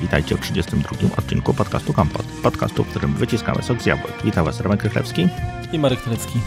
[0.00, 2.26] Witajcie w 32 odcinku podcastu Kompot.
[2.42, 4.12] Podcastu, w którym wyciskamy sok z jabłek.
[4.24, 5.28] Witam Was Remek Rychlewski
[5.72, 6.38] i Marek Telecki.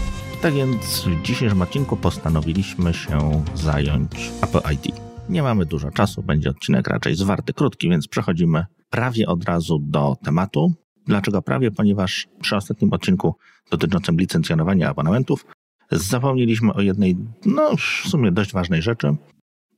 [0.41, 4.95] Tak więc w dzisiejszym odcinku postanowiliśmy się zająć Apple ID.
[5.29, 10.15] Nie mamy dużo czasu, będzie odcinek raczej zwarty, krótki, więc przechodzimy prawie od razu do
[10.23, 10.73] tematu.
[11.05, 11.71] Dlaczego prawie?
[11.71, 13.35] Ponieważ przy ostatnim odcinku
[13.71, 15.45] dotyczącym licencjonowania abonamentów
[15.91, 19.15] zapomnieliśmy o jednej, no w sumie dość ważnej rzeczy,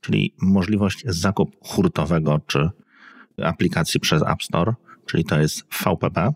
[0.00, 2.70] czyli możliwość zakupu hurtowego czy
[3.42, 4.74] aplikacji przez App Store,
[5.06, 6.32] czyli to jest VPP.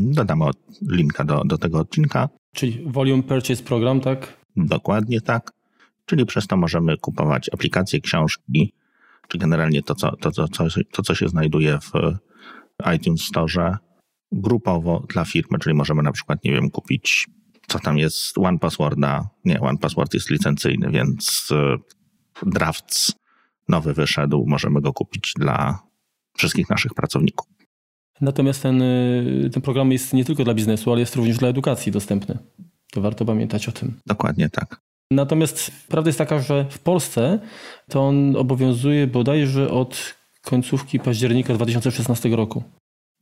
[0.00, 0.44] Dodamy
[0.88, 2.28] linka do, do tego odcinka.
[2.52, 4.38] Czyli Volume Purchase Program, tak?
[4.56, 5.52] Dokładnie tak.
[6.06, 8.72] Czyli przez to możemy kupować aplikacje, książki,
[9.28, 11.92] czy generalnie to, co, to, to, co, to, co się znajduje w
[12.94, 13.78] iTunes Store
[14.32, 17.26] grupowo dla firmy, czyli możemy na przykład, nie wiem, kupić,
[17.66, 19.28] co tam jest, One Passworda.
[19.44, 21.76] Nie, One Password jest licencyjny, więc e,
[22.46, 23.12] Drafts
[23.68, 25.87] nowy wyszedł, możemy go kupić dla
[26.38, 27.46] wszystkich naszych pracowników.
[28.20, 31.92] Natomiast ten, y, ten program jest nie tylko dla biznesu, ale jest również dla edukacji
[31.92, 32.38] dostępny.
[32.92, 33.94] To warto pamiętać o tym.
[34.06, 34.80] Dokładnie tak.
[35.10, 37.38] Natomiast prawda jest taka, że w Polsce
[37.90, 42.62] to on obowiązuje bodajże od końcówki października 2016 roku.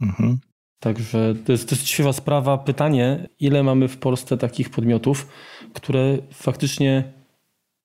[0.01, 0.39] Mhm.
[0.81, 2.59] Także to jest świeża sprawa.
[2.59, 5.29] Pytanie, ile mamy w Polsce takich podmiotów,
[5.75, 7.13] które faktycznie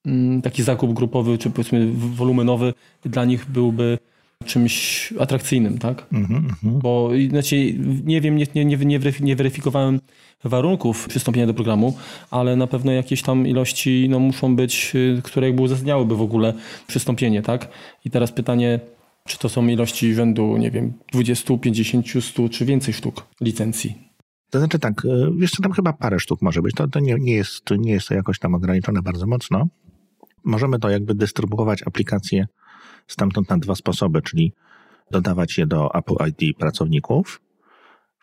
[0.05, 2.73] mm, taki zakup grupowy, czy powiedzmy wolumenowy
[3.05, 3.97] dla nich byłby
[4.45, 6.07] czymś atrakcyjnym, tak?
[6.11, 6.53] Mm -hmm.
[6.63, 9.99] Bo znaczy, nie wiem, nie, nie, nie, nie weryfikowałem
[10.43, 11.97] warunków przystąpienia do programu,
[12.31, 16.53] ale na pewno jakieś tam ilości no, muszą być, y, które jakby uzasadniałyby w ogóle
[16.87, 17.67] przystąpienie, tak?
[18.05, 18.79] I teraz pytanie,
[19.25, 24.11] czy to są ilości rzędu, nie wiem, 20, 50, 100 czy więcej sztuk licencji?
[24.49, 26.75] To znaczy tak, y, jeszcze tam chyba parę sztuk może być.
[26.75, 29.67] To, to nie, nie, jest, nie jest to jakoś tam ograniczone bardzo mocno.
[30.43, 32.47] Możemy to jakby dystrybuować aplikacje
[33.11, 34.53] stamtąd na dwa sposoby, czyli
[35.11, 37.41] dodawać je do Apple ID pracowników,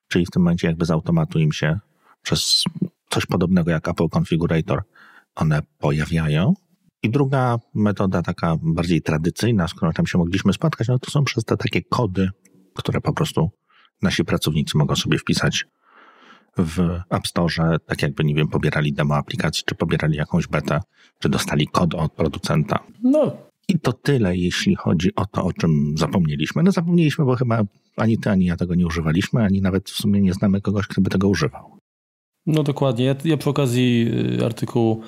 [0.09, 1.78] czyli w tym momencie jakby z automatu im się
[2.22, 2.65] przez
[3.10, 4.82] coś podobnego jak Apple Configurator
[5.34, 6.54] one pojawiają.
[7.03, 11.25] I druga metoda, taka bardziej tradycyjna, z którą tam się mogliśmy spotkać, no to są
[11.25, 12.28] przez te takie kody,
[12.75, 13.50] które po prostu
[14.03, 15.66] nasi pracownicy mogą sobie wpisać
[16.59, 20.81] w App Store, tak jakby, nie wiem, pobierali demo aplikacji, czy pobierali jakąś betę,
[21.19, 22.78] czy dostali kod od producenta.
[23.03, 23.37] No,
[23.68, 26.62] i to tyle, jeśli chodzi o to, o czym zapomnieliśmy.
[26.62, 27.62] No zapomnieliśmy, bo chyba
[27.96, 31.00] ani ty, ani ja tego nie używaliśmy, ani nawet w sumie nie znamy kogoś, kto
[31.00, 31.78] by tego używał.
[32.46, 33.04] No dokładnie.
[33.04, 34.08] Ja, ja przy okazji
[34.40, 35.02] y, artykułu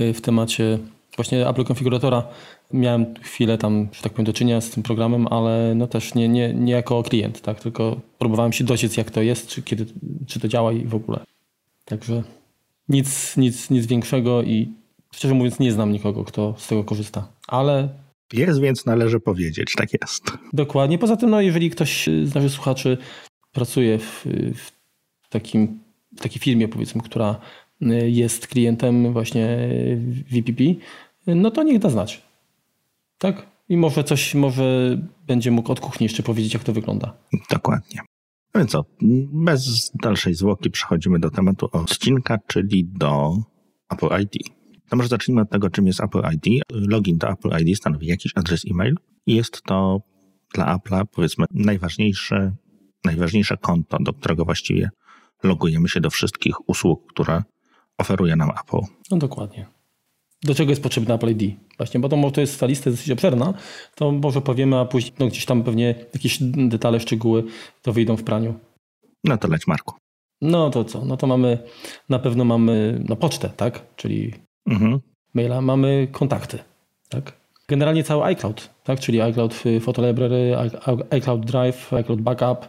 [0.00, 0.78] y, w temacie
[1.16, 2.28] właśnie Apple konfiguratora
[2.72, 6.28] miałem chwilę tam, że tak powiem, do czynienia z tym programem, ale no też nie,
[6.28, 7.60] nie, nie jako klient, tak?
[7.60, 9.86] tylko próbowałem się dociec, jak to jest, czy, kiedy,
[10.26, 11.20] czy to działa i w ogóle.
[11.84, 12.22] Także
[12.88, 14.68] nic, nic, nic większego i
[15.12, 17.28] szczerze mówiąc nie znam nikogo, kto z tego korzysta.
[17.48, 17.88] Ale
[18.32, 20.24] jest, więc należy powiedzieć, tak jest.
[20.52, 20.98] Dokładnie.
[20.98, 22.98] Poza tym, no, jeżeli ktoś z naszych słuchaczy
[23.52, 25.80] pracuje w, w, takim,
[26.16, 27.40] w takiej firmie, powiedzmy, która
[27.82, 29.68] y, jest klientem właśnie
[30.30, 30.64] VPP,
[31.26, 32.22] no to niech da znać.
[33.18, 33.46] Tak?
[33.68, 37.16] I może coś, może będzie mógł od kuchni jeszcze powiedzieć, jak to wygląda.
[37.50, 38.00] Dokładnie.
[38.54, 38.84] No więc co,
[39.32, 43.36] bez dalszej zwłoki przechodzimy do tematu odcinka, czyli do
[43.90, 44.55] Apple ID.
[44.88, 46.62] To może zacznijmy od tego, czym jest Apple ID.
[46.70, 48.94] Login do Apple ID stanowi jakiś adres e-mail
[49.26, 50.00] i jest to
[50.54, 52.52] dla Apple'a powiedzmy najważniejsze,
[53.04, 54.90] najważniejsze konto, do którego właściwie
[55.42, 57.42] logujemy się do wszystkich usług, które
[57.98, 58.86] oferuje nam Apple.
[59.10, 59.66] No dokładnie.
[60.42, 61.56] Do czego jest potrzebny Apple ID?
[61.76, 63.54] Właśnie, bo to, to jest ta lista dosyć obszerna,
[63.94, 67.44] to może powiemy, a później no, gdzieś tam pewnie jakieś detale, szczegóły
[67.82, 68.54] to wyjdą w praniu.
[69.24, 69.94] No to leć Marku.
[70.40, 71.04] No to co?
[71.04, 71.58] No to mamy,
[72.08, 73.96] na pewno mamy no, pocztę, tak?
[73.96, 74.32] Czyli
[74.66, 75.00] mhm.
[75.34, 76.58] maila, mamy kontakty.
[77.08, 77.32] Tak?
[77.68, 79.00] Generalnie cały iCloud, tak?
[79.00, 80.56] czyli iCloud Photo Library,
[81.10, 82.68] iCloud Drive, iCloud Backup,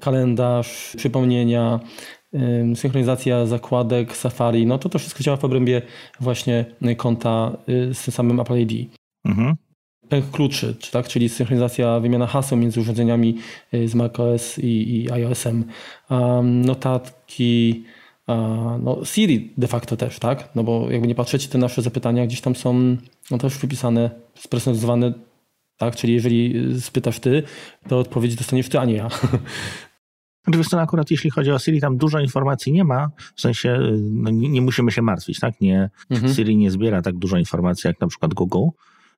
[0.00, 1.80] kalendarz, przypomnienia,
[2.74, 5.82] synchronizacja zakładek, Safari, no to to wszystko działa w obrębie
[6.20, 6.64] właśnie
[6.96, 8.90] konta y, z tym samym Apple ID.
[9.24, 9.56] Mhm.
[10.08, 11.08] Pęk kluczy, tak?
[11.08, 13.38] czyli synchronizacja, wymiana haseł między urządzeniami
[13.74, 15.64] y, z macOS i, i iOS-em,
[16.42, 17.84] notatki,
[18.28, 20.48] no, Siri de facto też, tak?
[20.54, 22.96] No bo jakby nie patrzeć, te nasze zapytania gdzieś tam są
[23.30, 25.12] no, też wypisane, spersonalizowane,
[25.76, 25.96] tak?
[25.96, 27.42] Czyli jeżeli spytasz ty,
[27.88, 29.08] to odpowiedź dostaniesz ty, a nie ja.
[30.46, 33.78] Oczywiście no akurat jeśli chodzi o Siri, tam dużo informacji nie ma, w sensie
[34.10, 35.60] no, nie, nie, musimy się martwić, tak?
[35.60, 36.34] Nie, mhm.
[36.34, 38.68] Siri nie zbiera tak dużo informacji jak na przykład Google,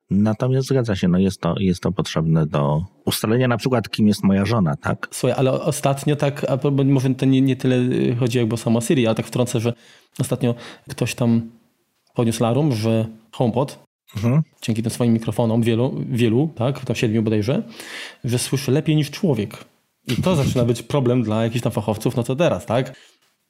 [0.09, 4.23] Natomiast zgadza się, no jest to, jest to potrzebne do ustalenia na przykład, kim jest
[4.23, 5.07] moja żona, tak?
[5.11, 7.77] Słuchaj, ale ostatnio tak, bo może to nie, nie tyle
[8.19, 9.73] chodzi jakby o samo Siri, ale tak wtrącę, że
[10.19, 10.55] ostatnio
[10.89, 11.49] ktoś tam
[12.13, 13.79] poniósł larum, że HomePod
[14.15, 14.41] mhm.
[14.61, 17.63] dzięki tym swoim mikrofonom, wielu, wielu, tak, tam siedmiu bodajże,
[18.23, 19.65] że słyszy lepiej niż człowiek.
[20.07, 22.95] I to zaczyna być problem dla jakichś tam fachowców, no co teraz, tak?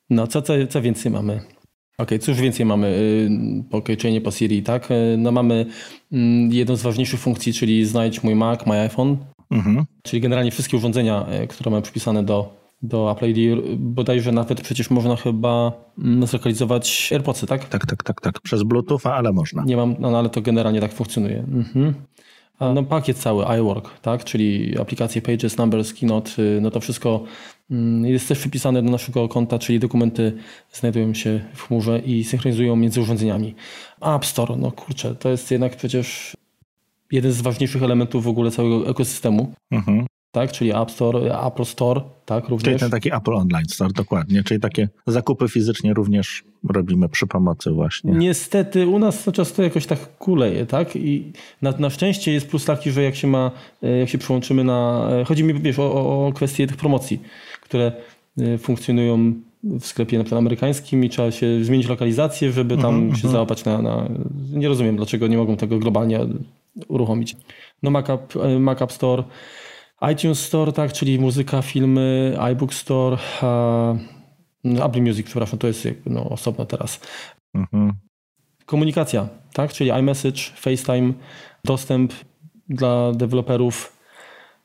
[0.10, 1.42] No co, co, co więcej mamy?
[1.98, 3.30] Okej, okay, cóż więcej mamy y,
[3.70, 4.92] po Keychainie, po Siri, tak?
[4.92, 5.66] Y, no mamy
[6.12, 9.18] mm, jedną z ważniejszych funkcji, czyli znajdź mój Mac, mój iPhone,
[9.52, 9.86] mhm.
[10.04, 14.90] czyli generalnie wszystkie urządzenia, y, które mamy przypisane do do Apple ID, bodajże nawet przecież
[14.90, 17.70] można chyba mm, zlokalizować AirPodsy, tak?
[17.70, 18.42] Tak, tak, tak, tak.
[18.42, 19.64] Przez Bluetootha, ale można.
[19.64, 21.40] Nie mam, no, no ale to generalnie tak funkcjonuje.
[21.40, 21.94] Mhm.
[22.60, 24.24] No pakiet cały, iWork, tak?
[24.24, 26.32] czyli aplikacje Pages, Numbers, Keynote,
[26.62, 27.24] no to wszystko
[28.04, 30.34] jest też przypisane do naszego konta, czyli dokumenty
[30.74, 33.56] znajdują się w chmurze i synchronizują między urządzeniami.
[34.02, 36.38] App Store, no kurczę, to jest jednak przecież
[37.12, 39.54] jeden z ważniejszych elementów w ogóle całego ekosystemu.
[39.72, 40.52] Mhm tak?
[40.52, 42.64] czyli App Store, Apple Store, tak, również.
[42.64, 47.72] Czyli ten taki Apple Online Store, dokładnie, czyli takie zakupy fizycznie również robimy przy pomocy
[47.72, 48.12] właśnie.
[48.12, 51.32] Niestety u nas to często jakoś tak kuleje, tak, i
[51.62, 53.52] na, na szczęście jest plus taki, że jak się ma,
[53.84, 57.22] e, jak się przyłączymy na, e, chodzi mi, wiesz, o, o kwestie tych promocji,
[57.66, 57.92] które
[58.40, 59.34] e, funkcjonują
[59.64, 63.16] w sklepie na przykład amerykańskim i trzeba się zmienić lokalizację, żeby tam mm -hmm.
[63.16, 64.10] się załapać na, na,
[64.54, 66.20] Nie rozumiem, dlaczego nie mogą tego globalnie
[66.88, 67.38] uruchomić.
[67.84, 69.24] No Mac App, Mac App Store
[70.12, 76.30] iTunes Store, tak, czyli muzyka, filmy, iBook Store, uh, Apple Music, przepraszam, to jest no,
[76.30, 77.00] osobno teraz.
[77.54, 77.94] Mhm.
[78.66, 81.14] Komunikacja, tak, czyli iMessage, FaceTime,
[81.64, 82.14] dostęp
[82.70, 83.95] dla deweloperów,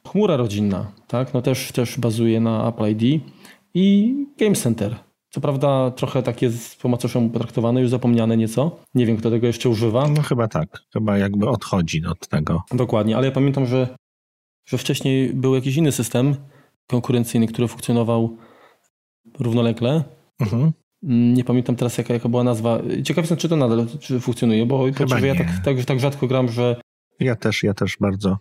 [0.09, 3.23] chmura rodzinna, tak, no też, też bazuje na Apple ID
[3.75, 4.97] i Game Center.
[5.31, 8.77] Co prawda trochę tak jest po macoszemu potraktowane, już zapomniane nieco.
[8.95, 10.09] Nie wiem, kto tego jeszcze używa.
[10.09, 10.69] No chyba tak.
[10.93, 12.63] Chyba jakby odchodzi od tego.
[12.73, 13.89] Dokładnie, ale ja pamiętam, że
[14.71, 16.35] że wcześniej był jakiś inny system
[16.87, 18.37] konkurencyjny, który funkcjonował
[19.39, 20.05] równolegle.
[20.41, 20.73] Mhm.
[21.03, 22.83] Nie pamiętam teraz, jaka, jaka była nazwa.
[23.05, 26.49] Ciekaw jestem, czy to nadal czy funkcjonuje, bo Chyba ja tak, tak, tak rzadko gram,
[26.49, 26.81] że.
[27.21, 28.39] Ja też, ja też bardzo,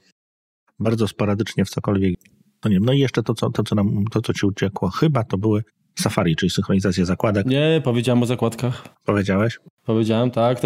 [0.80, 2.20] bardzo sporadycznie w cokolwiek.
[2.64, 2.86] No nie wiem.
[2.86, 5.64] No i jeszcze to, co, to, co nam, to, co ci uciekło, chyba to były
[6.00, 7.46] Safari, czyli synchronizacja zakładek.
[7.46, 8.88] Nie, powiedziałem o zakładkach.
[9.06, 9.60] Powiedziałeś?
[9.86, 10.58] Powiedziałem, tak.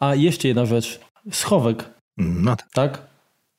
[0.00, 1.00] A jeszcze jedna rzecz.
[1.30, 1.90] Schowek.
[2.16, 2.68] No tak.
[2.72, 3.06] Tak?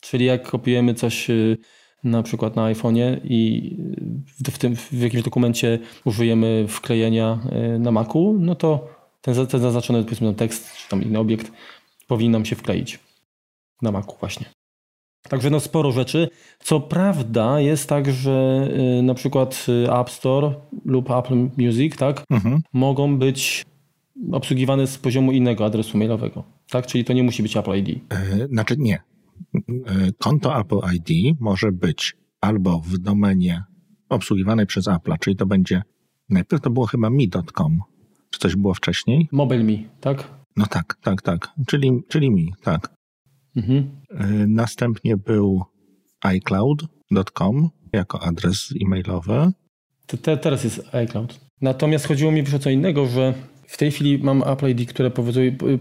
[0.02, 1.58] Czyli jak kopiujemy coś y,
[2.04, 3.72] na przykład na iPhone'ie i
[4.54, 7.40] w, tym, w jakimś dokumencie użyjemy wklejenia
[7.76, 8.88] y, na Macu, no to
[9.22, 11.52] ten, ten zaznaczony powiedzmy tekst czy tam inny obiekt
[12.08, 13.00] powinien nam się wkleić
[13.82, 14.46] na Macu właśnie.
[15.30, 16.30] Także no sporo rzeczy.
[16.60, 18.68] Co prawda jest tak, że
[19.00, 19.66] y, na przykład
[20.02, 20.54] App Store
[20.86, 22.62] lub Apple Music, tak, mhm.
[22.74, 23.66] mogą być
[24.32, 26.44] obsługiwane z poziomu innego adresu mailowego.
[26.70, 26.88] Tak?
[26.88, 27.88] Czyli to nie musi być Apple ID.
[27.88, 29.00] Yy, znaczy nie.
[30.18, 33.64] Konto Apple ID może być albo w domenie
[34.10, 35.82] obsługiwanej przez Apple, czyli to będzie,
[36.30, 37.82] najpierw to było chyba mi.com.
[38.30, 39.28] Czy coś było wcześniej?
[39.32, 40.28] MobileMe, tak?
[40.58, 41.52] No tak, tak, tak.
[41.68, 42.94] Czyli, czyli mi, tak.
[43.56, 44.02] Mhm.
[44.12, 45.64] Y, następnie był
[46.22, 49.52] iCloud.com jako adres e-mailowy.
[50.08, 51.40] Te, teraz jest iCloud.
[51.62, 53.34] Natomiast chodziło mi o co innego, że
[53.68, 55.12] w tej chwili mam Apple ID, które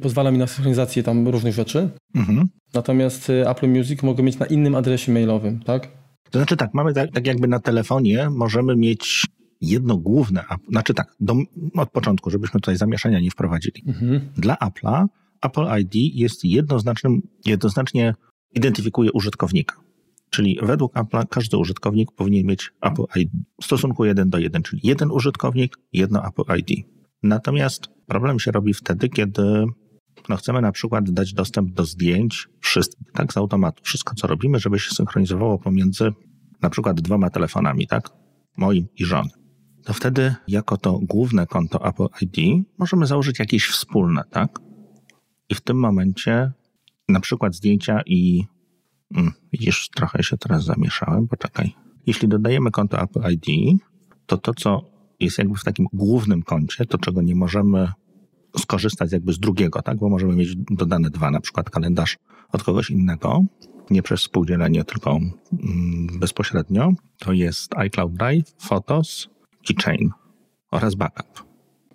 [0.01, 1.89] pozwala mi na synchronizację tam różnych rzeczy.
[2.15, 2.49] Mhm.
[2.75, 5.89] Natomiast y, Apple Music mogę mieć na innym adresie mailowym, tak?
[6.31, 9.27] To znaczy tak, mamy tak, tak jakby na telefonie możemy mieć
[9.61, 11.35] jedno główne, znaczy tak, do,
[11.77, 13.85] od początku, żebyśmy tutaj zamieszania nie wprowadzili.
[13.87, 14.21] Mhm.
[14.37, 15.07] Dla Apple'a
[15.43, 18.15] Apple ID jest jednoznacznym, jednoznacznie
[18.55, 19.77] identyfikuje użytkownika.
[20.31, 23.31] Czyli według Apple'a każdy użytkownik powinien mieć Apple ID
[23.61, 26.87] w stosunku 1 do 1, czyli jeden użytkownik, jedno Apple ID.
[27.23, 29.65] Natomiast problem się robi wtedy, kiedy
[30.29, 33.85] no chcemy na przykład dać dostęp do zdjęć wszystkich, tak, z automatu.
[33.85, 36.13] Wszystko, co robimy, żeby się synchronizowało pomiędzy
[36.63, 38.11] na przykład dwoma telefonami, tak,
[38.57, 39.31] moim i żony.
[39.85, 44.59] To wtedy, jako to główne konto Apple ID, możemy założyć jakieś wspólne, tak?
[45.53, 46.53] I w tym momencie
[47.09, 48.45] na przykład zdjęcia i
[49.15, 51.75] hmm, widzisz, trochę się teraz zamieszałem, poczekaj.
[52.07, 53.79] Jeśli dodajemy konto Apple ID,
[54.27, 54.85] to to, co
[55.21, 57.93] jest jakby w takim głównym koncie, to czego nie możemy
[58.59, 59.99] skorzystać jakby z drugiego, tak?
[59.99, 62.19] Bo możemy mieć dodane dwa, na przykład kalendarz
[62.53, 63.45] od kogoś innego,
[63.91, 66.93] nie przez współdzielenie, tylko mm, bezpośrednio.
[67.19, 69.29] To jest iCloud Drive, Photos,
[69.67, 70.11] Keychain
[70.71, 71.45] oraz Backup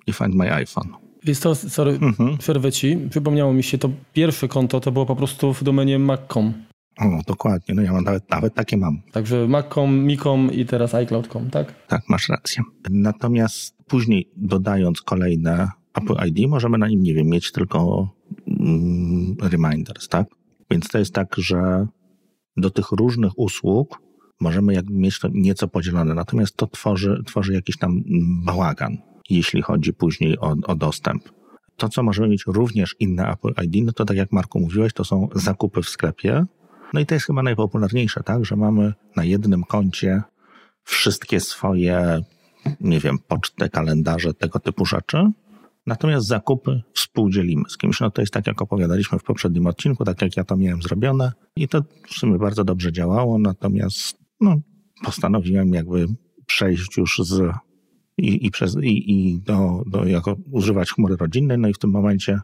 [0.07, 1.06] i Find My iPhone.
[1.25, 2.37] Jest to, sorry, mhm.
[2.37, 2.97] przerwę ci.
[3.09, 6.53] Przypomniało mi się, to pierwsze konto to było po prostu w domenie Mac.com.
[6.99, 7.75] O, dokładnie.
[7.75, 9.01] No ja mam nawet, nawet takie mam.
[9.11, 11.87] Także Mac.com, Mi.com i teraz iCloud.com, tak?
[11.87, 12.63] Tak, masz rację.
[12.89, 18.09] Natomiast później dodając kolejne Apple ID, możemy na nim, nie wiem, mieć tylko
[18.47, 20.27] mm, reminders, tak?
[20.71, 21.87] Więc to jest tak, że
[22.57, 24.01] do tych różnych usług
[24.39, 28.03] możemy jak mieć to nieco podzielone, natomiast to tworzy, tworzy jakiś tam
[28.45, 28.97] bałagan,
[29.29, 31.23] jeśli chodzi później o, o dostęp.
[31.77, 35.03] to, co możemy mieć również inne Apple ID, no to tak jak Marku mówiłeś, to
[35.03, 36.45] są zakupy w sklepie.
[36.93, 40.23] No i to jest chyba najpopularniejsze, tak, że mamy na jednym koncie
[40.83, 42.21] wszystkie swoje,
[42.81, 45.31] nie wiem, poczty, kalendarze, tego typu rzeczy.
[45.85, 47.99] Natomiast zakupy współdzielimy z kimś.
[47.99, 51.31] No to jest tak, jak opowiadaliśmy w poprzednim odcinku, tak jak ja to miałem zrobione
[51.55, 54.55] i to w sumie bardzo dobrze działało, natomiast no,
[55.05, 56.07] postanowiłem jakby
[56.45, 57.51] przejść już z
[58.17, 61.89] i, i, przez, i, i do, do, jako używać chmury rodzinnej, no i w tym
[61.89, 62.39] momencie,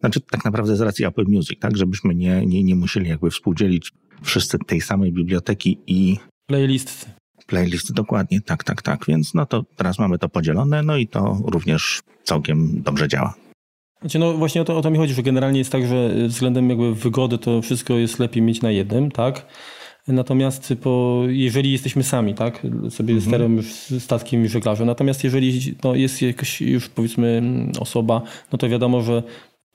[0.00, 3.92] znaczy tak naprawdę z racji Apple Music, tak, żebyśmy nie, nie, nie musieli jakby współdzielić
[4.22, 6.16] wszyscy tej samej biblioteki i
[6.46, 7.06] playlisty.
[7.46, 9.06] Playlisty, dokładnie, tak, tak, tak.
[9.08, 13.34] Więc no to teraz mamy to podzielone, no i to również całkiem dobrze działa.
[14.00, 16.70] Znaczy, no właśnie o to, o to mi chodzi, że generalnie jest tak, że względem
[16.70, 19.46] jakby wygody to wszystko jest lepiej mieć na jednym, tak?
[20.08, 23.20] Natomiast po, jeżeli jesteśmy sami, tak, sobie mhm.
[23.20, 23.62] sterem
[23.98, 27.42] statkiem i żeglarzem, natomiast jeżeli no, jest jakaś już powiedzmy
[27.80, 28.22] osoba,
[28.52, 29.22] no to wiadomo, że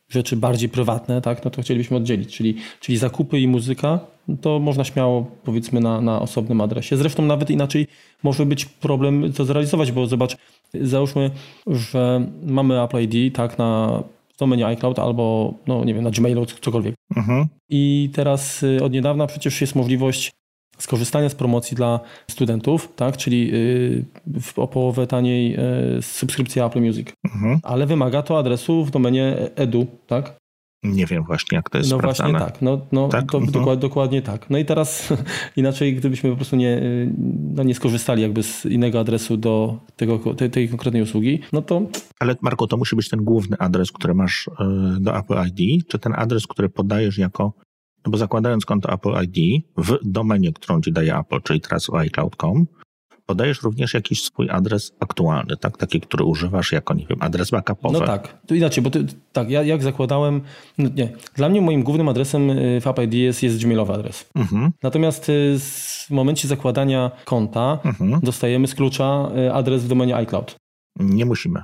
[0.10, 4.00] rzeczy bardziej prywatne, tak, no to chcielibyśmy oddzielić, czyli, czyli zakupy i muzyka,
[4.42, 6.98] to można śmiało powiedzmy na, na osobnym adresie.
[6.98, 7.88] Zresztą nawet inaczej
[8.24, 10.38] może być problem to zrealizować, bo zobacz,
[10.82, 11.32] załóżmy,
[11.68, 14.04] że mamy Apple ID, tak, na
[14.42, 16.96] domenie iCloud albo, no nie wiem, na Gmailu, cokolwiek.
[17.16, 17.48] Mhm.
[17.70, 20.32] I teraz y, od niedawna przecież jest możliwość
[20.78, 22.00] skorzystania z promocji dla
[22.32, 23.18] studentów, tak?
[23.18, 24.06] czyli y,
[24.56, 25.56] o połowę taniej
[25.98, 27.08] y, subskrypcja Apple Music.
[27.26, 27.60] Mhm.
[27.64, 30.41] Ale wymaga to adresu w domenie edu, tak?
[30.84, 32.32] Nie wiem właśnie, jak to jest No sprawdzane.
[32.32, 33.32] właśnie tak, no, no tak?
[33.32, 33.54] To, mhm.
[33.54, 34.50] dokładnie, dokładnie tak.
[34.50, 35.14] No i teraz
[35.56, 36.82] inaczej, gdybyśmy po prostu nie,
[37.56, 41.82] no nie skorzystali jakby z innego adresu do tego, tej, tej konkretnej usługi, no to...
[42.20, 46.00] Ale Marko, to musi być ten główny adres, który masz e, do Apple ID, czy
[46.00, 47.54] ten adres, który podajesz jako
[48.06, 52.66] no bo zakładając konto Apple ID w domenie, którą ci daje Apple, czyli teraz iCloud.com,
[53.32, 55.78] podajesz również jakiś swój adres aktualny, tak?
[55.78, 58.00] Taki, który używasz jako, nie wiem, adres backupowy.
[58.00, 60.42] No tak, to inaczej, bo ty, tak, ja jak zakładałem,
[60.78, 64.30] no nie, dla mnie moim głównym adresem y, w Apple ID jest, jest gmailowy adres.
[64.36, 64.72] Mhm.
[64.84, 68.20] Natomiast y, w momencie zakładania konta mhm.
[68.24, 70.56] dostajemy z klucza y, adres w domenie iCloud.
[71.00, 71.62] Nie musimy.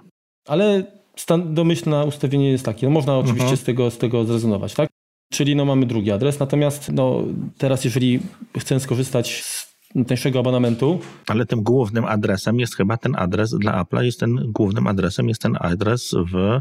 [0.48, 0.84] Ale
[1.16, 2.88] stan, domyślne ustawienie jest takie.
[2.88, 3.58] No można oczywiście mhm.
[3.58, 4.90] z, tego, z tego zrezygnować, tak?
[5.32, 7.24] Czyli no mamy drugi adres, natomiast no
[7.58, 8.20] teraz jeżeli
[8.58, 9.67] chcę skorzystać z
[10.08, 11.00] tańszego abonamentu.
[11.28, 15.42] Ale tym głównym adresem jest chyba ten adres dla Apple'a, jest ten głównym adresem jest
[15.42, 16.60] ten adres w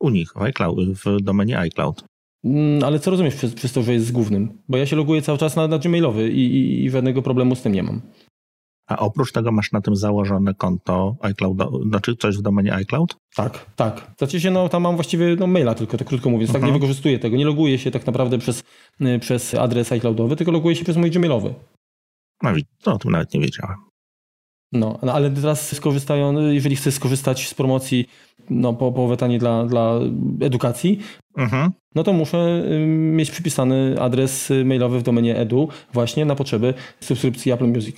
[0.00, 2.04] u nich, w, iCloud, w domenie iCloud.
[2.44, 4.58] Mm, ale co rozumiesz przez, przez to, że jest z głównym?
[4.68, 7.62] Bo ja się loguję cały czas na, na Gmailowy i, i, i żadnego problemu z
[7.62, 8.02] tym nie mam.
[8.86, 11.58] A oprócz tego masz na tym założone konto iCloud,
[11.88, 13.16] znaczy coś w domenie iCloud?
[13.36, 14.10] Tak, tak.
[14.18, 16.52] Znaczy się, no tam mam właściwie no, maila tylko, tak krótko mówiąc, uh -huh.
[16.52, 16.80] tak nie mhm.
[16.80, 17.36] wykorzystuję tego.
[17.36, 18.62] Nie loguję się tak naprawdę przez,
[19.00, 21.54] y, przez adres iCloudowy, tylko loguję się przez mój Gmailowy.
[22.42, 23.76] No, to o tym nawet nie wiedziałem.
[24.72, 28.08] No, no ale teraz skorzystają, jeżeli chcesz skorzystać z promocji
[28.50, 30.00] no, po połowę taniej dla, dla
[30.40, 31.00] edukacji,
[31.36, 31.70] mhm.
[31.94, 37.52] no to muszę y, mieć przypisany adres mailowy w domenie edu właśnie na potrzeby subskrypcji
[37.52, 37.96] Apple Music.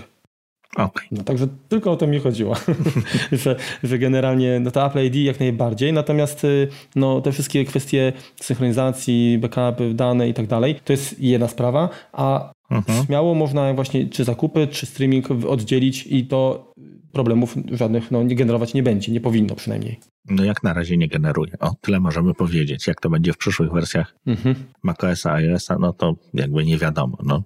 [0.76, 1.07] Okay.
[1.11, 2.57] No, także tylko o to mi chodziło,
[3.33, 8.12] że, że generalnie no, to Apple ID jak najbardziej, natomiast y, no, te wszystkie kwestie
[8.40, 13.07] synchronizacji, backupy, dane i tak dalej, to jest jedna sprawa, a mhm.
[13.07, 16.73] śmiało można właśnie czy zakupy, czy streaming oddzielić i to
[17.13, 20.01] problemów żadnych no, nie generować nie będzie, nie powinno przynajmniej.
[20.31, 21.53] No jak na razie nie generuje.
[21.61, 22.87] O, tyle możemy powiedzieć.
[22.87, 24.55] Jak to będzie w przyszłych wersjach mhm.
[24.83, 27.19] macOSa, iOSa, no to jakby nie wiadomo.
[27.25, 27.43] No.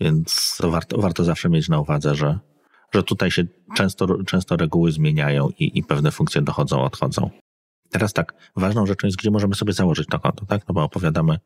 [0.00, 2.38] Więc to warto, warto zawsze mieć na uwadze, że
[2.92, 3.44] że tutaj się
[3.76, 7.30] często, często reguły zmieniają i, i pewne funkcje dochodzą, odchodzą.
[7.90, 10.68] Teraz tak, ważną rzeczą jest, gdzie możemy sobie założyć to konto, tak?
[10.68, 11.38] No bo opowiadamy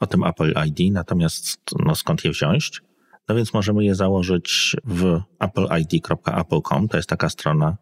[0.00, 2.82] o tym Apple ID, natomiast no skąd je wziąć?
[3.28, 7.76] No więc możemy je założyć w appleid.apple.com, to jest taka strona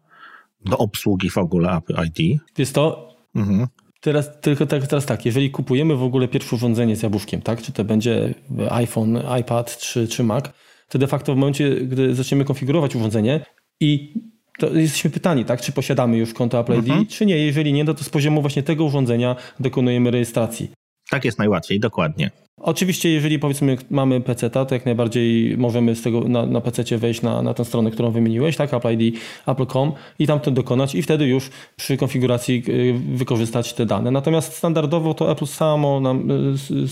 [0.65, 2.41] do obsługi w ogóle Apple ID.
[2.57, 3.15] Jest to?
[3.35, 3.67] Mhm.
[4.01, 7.61] Teraz, tylko tak, teraz tak, jeżeli kupujemy w ogóle pierwsze urządzenie z jabłuszkiem, tak?
[7.61, 8.33] Czy to będzie
[8.69, 10.45] iPhone, iPad czy, czy Mac,
[10.89, 13.45] to de facto w momencie, gdy zaczniemy konfigurować urządzenie
[13.79, 14.13] i
[14.59, 17.07] to jesteśmy pytani, tak, czy posiadamy już konto Apple ID, mhm.
[17.07, 17.37] czy nie.
[17.37, 20.71] Jeżeli nie, no to z poziomu właśnie tego urządzenia dokonujemy rejestracji.
[21.09, 22.31] Tak jest najłatwiej, dokładnie.
[22.57, 27.21] Oczywiście, jeżeli powiedzmy mamy PC, to jak najbardziej możemy z tego na, na PC wejść
[27.21, 31.01] na, na tę stronę, którą wymieniłeś, tak, Apple ID, Apple.com i tam to dokonać i
[31.01, 34.11] wtedy już przy konfiguracji y, wykorzystać te dane.
[34.11, 36.31] Natomiast standardowo to Apple samo nam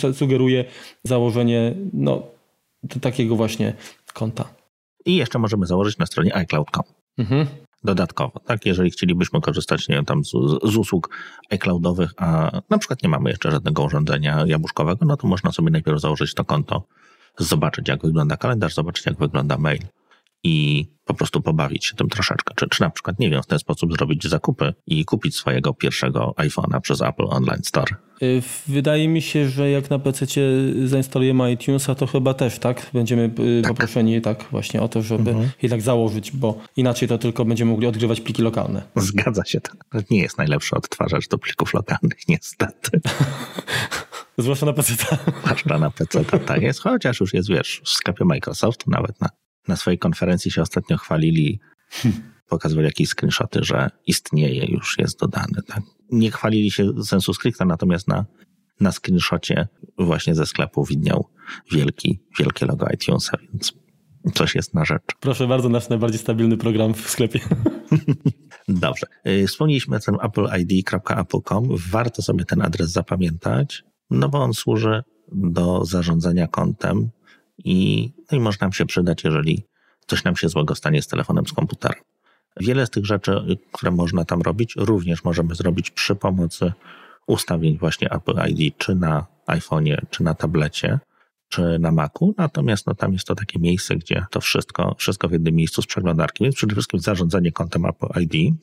[0.10, 0.66] y, sugeruje
[1.04, 2.24] założenie no,
[3.02, 3.74] takiego właśnie
[4.14, 4.54] konta.
[5.06, 6.84] I jeszcze możemy założyć na stronie iCloud.com.
[7.18, 7.48] Mhm.
[7.84, 8.66] Dodatkowo, tak?
[8.66, 10.32] Jeżeli chcielibyśmy korzystać nie tam z,
[10.64, 11.10] z, usług
[11.50, 16.02] iCloudowych, a na przykład nie mamy jeszcze żadnego urządzenia jabłuszkowego, no to można sobie najpierw
[16.02, 16.88] założyć to konto,
[17.38, 19.82] zobaczyć jak wygląda kalendarz, zobaczyć jak wygląda mail
[20.44, 22.54] i po prostu pobawić się tym troszeczkę.
[22.56, 26.34] Czy, czy na przykład, nie wiem, w ten sposób zrobić zakupy i kupić swojego pierwszego
[26.38, 27.96] iPhone'a przez Apple Online Store.
[28.24, 30.26] Y, wydaje mi się, że jak na PC
[30.86, 32.90] zainstalujemy iTunesa, to chyba też, tak?
[32.94, 33.72] Będziemy y, tak.
[33.72, 35.50] poproszeni tak właśnie o to, żeby mhm.
[35.62, 38.82] jednak założyć, bo inaczej to tylko będziemy mogli odgrywać pliki lokalne.
[38.96, 39.62] Zgadza się.
[39.62, 39.72] To
[40.12, 43.02] nie jest najlepszy odtwarzacz do plików lokalnych, niestety.
[44.38, 44.94] Zwłaszcza na PC.
[45.44, 46.80] Zwłaszcza na PC, tak jest.
[46.80, 49.30] Chociaż już jest, wiesz, w sklepie Microsoftu nawet na
[49.68, 51.60] na swojej konferencji się ostatnio chwalili,
[52.48, 55.62] pokazywali jakieś screenshoty, że istnieje, już jest dodany.
[55.68, 55.82] Tak?
[56.12, 58.26] Nie chwalili się sensu stricte, natomiast na,
[58.80, 61.28] na screenshocie właśnie ze sklepu widniał
[61.72, 63.74] wielki, wielkie logo iTunesa, więc
[64.34, 65.02] coś jest na rzecz.
[65.20, 67.40] Proszę bardzo, nasz najbardziej stabilny program w sklepie.
[68.68, 69.08] Dobrze.
[69.28, 71.68] Y, wspomnieliśmy o tym appleid.apple.com.
[71.92, 77.10] Warto sobie ten adres zapamiętać, no bo on służy do zarządzania kontem
[77.58, 79.66] i, no i może nam się przydać, jeżeli
[80.08, 82.04] coś nam się złego stanie z telefonem, z komputerem.
[82.60, 86.74] Wiele z tych rzeczy, które można tam robić, również możemy zrobić przy pomocy
[87.28, 91.00] ustawień właśnie Apple ID, czy na iPhone'ie, czy na tablecie,
[91.50, 92.36] czy na Macu.
[92.38, 95.88] Natomiast no, tam jest to takie miejsce, gdzie to wszystko, wszystko w jednym miejscu z
[95.88, 96.44] przeglądarki.
[96.44, 98.56] Więc przede wszystkim zarządzanie kontem Apple ID.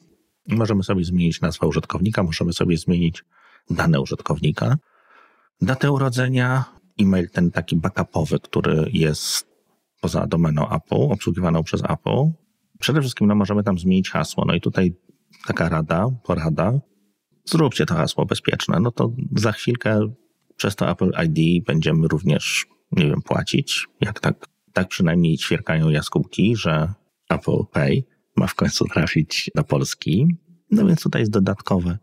[0.49, 3.25] Możemy sobie zmienić nazwę użytkownika, możemy sobie zmienić
[3.71, 4.77] dane użytkownika,
[5.63, 6.65] datę urodzenia,
[7.01, 9.47] e-mail ten taki backupowy, który jest
[10.01, 12.31] poza domeną Apple, obsługiwaną przez Apple.
[12.79, 14.45] Przede wszystkim no, możemy tam zmienić hasło.
[14.47, 14.95] No i tutaj
[15.47, 16.81] taka rada, porada.
[17.45, 18.81] Zróbcie to hasło bezpieczne.
[18.81, 20.01] No to za chwilkę
[20.57, 23.87] przez to Apple ID będziemy również, nie wiem, płacić.
[24.01, 26.93] Jak tak, tak przynajmniej ćwierkają jaskółki, że
[27.29, 28.05] Apple Pay
[28.37, 30.27] ma w końcu trafić do Polski.
[30.71, 31.99] No więc tutaj jest dodatkowe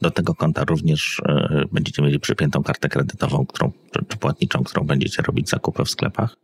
[0.00, 3.72] do tego konta również e, będziecie mieli przypiętą kartę kredytową, którą,
[4.08, 6.36] czy płatniczą, którą będziecie robić zakupy w sklepach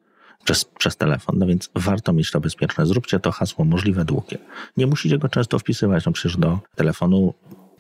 [0.47, 1.39] przez, przez telefon.
[1.39, 2.87] No więc warto mieć to bezpieczne.
[2.87, 4.39] Zróbcie to hasło możliwe długie.
[4.77, 7.35] Nie musicie go często wpisywać, no przecież do telefonu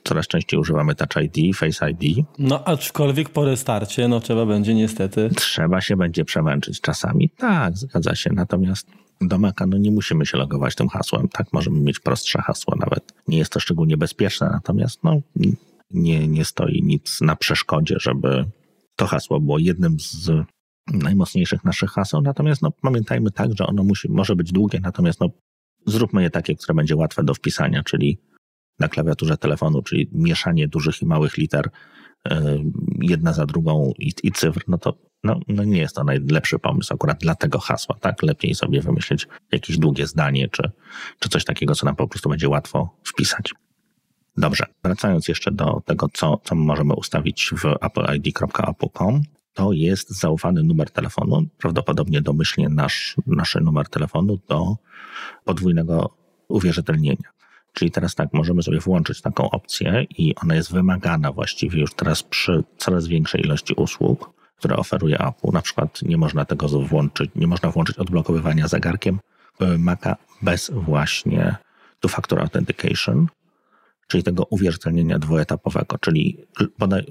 [0.05, 2.27] coraz częściej używamy Touch ID, Face ID.
[2.39, 5.31] No aczkolwiek po restarcie, no trzeba będzie niestety...
[5.37, 7.31] Trzeba się będzie przemęczyć czasami.
[7.31, 8.31] Tak, zgadza się.
[8.33, 8.87] Natomiast
[9.21, 11.29] do Maca no nie musimy się logować tym hasłem.
[11.29, 13.15] Tak, możemy mieć prostsze hasło nawet.
[13.29, 15.21] Nie jest to szczególnie bezpieczne, natomiast no
[15.91, 18.45] nie, nie stoi nic na przeszkodzie, żeby
[18.97, 20.31] to hasło było jednym z
[20.93, 22.23] najmocniejszych naszych haseł.
[22.23, 25.29] Natomiast no, pamiętajmy tak, że ono musi, może być długie, natomiast no,
[25.87, 28.19] zróbmy je takie, które będzie łatwe do wpisania, czyli
[28.79, 31.71] na klawiaturze telefonu, czyli mieszanie dużych i małych liter
[32.31, 32.65] yy,
[33.01, 36.95] jedna za drugą i, i cyfr, no to no, no nie jest to najlepszy pomysł
[36.95, 38.23] akurat dla tego hasła, tak?
[38.23, 40.71] Lepiej sobie wymyślić jakieś długie zdanie, czy,
[41.19, 43.55] czy coś takiego, co nam po prostu będzie łatwo wpisać.
[44.37, 49.23] Dobrze, wracając jeszcze do tego, co, co możemy ustawić w appleid.apple.com,
[49.57, 54.77] to jest zaufany numer telefonu, prawdopodobnie domyślnie nasz, nasz numer telefonu do
[55.45, 56.17] podwójnego
[56.49, 57.31] uwierzytelnienia.
[57.73, 62.23] Czyli teraz tak, możemy sobie włączyć taką opcję i ona jest wymagana właściwie już teraz
[62.23, 65.53] przy coraz większej ilości usług, które oferuje Apple.
[65.53, 69.21] Na przykład nie można tego włączyć, nie można włączyć odblokowywania zegarkiem
[69.79, 71.57] Maca bez właśnie
[72.01, 73.27] two-factor authentication,
[74.09, 76.39] czyli tego uwierzytelnienia dwuetapowego, czyli,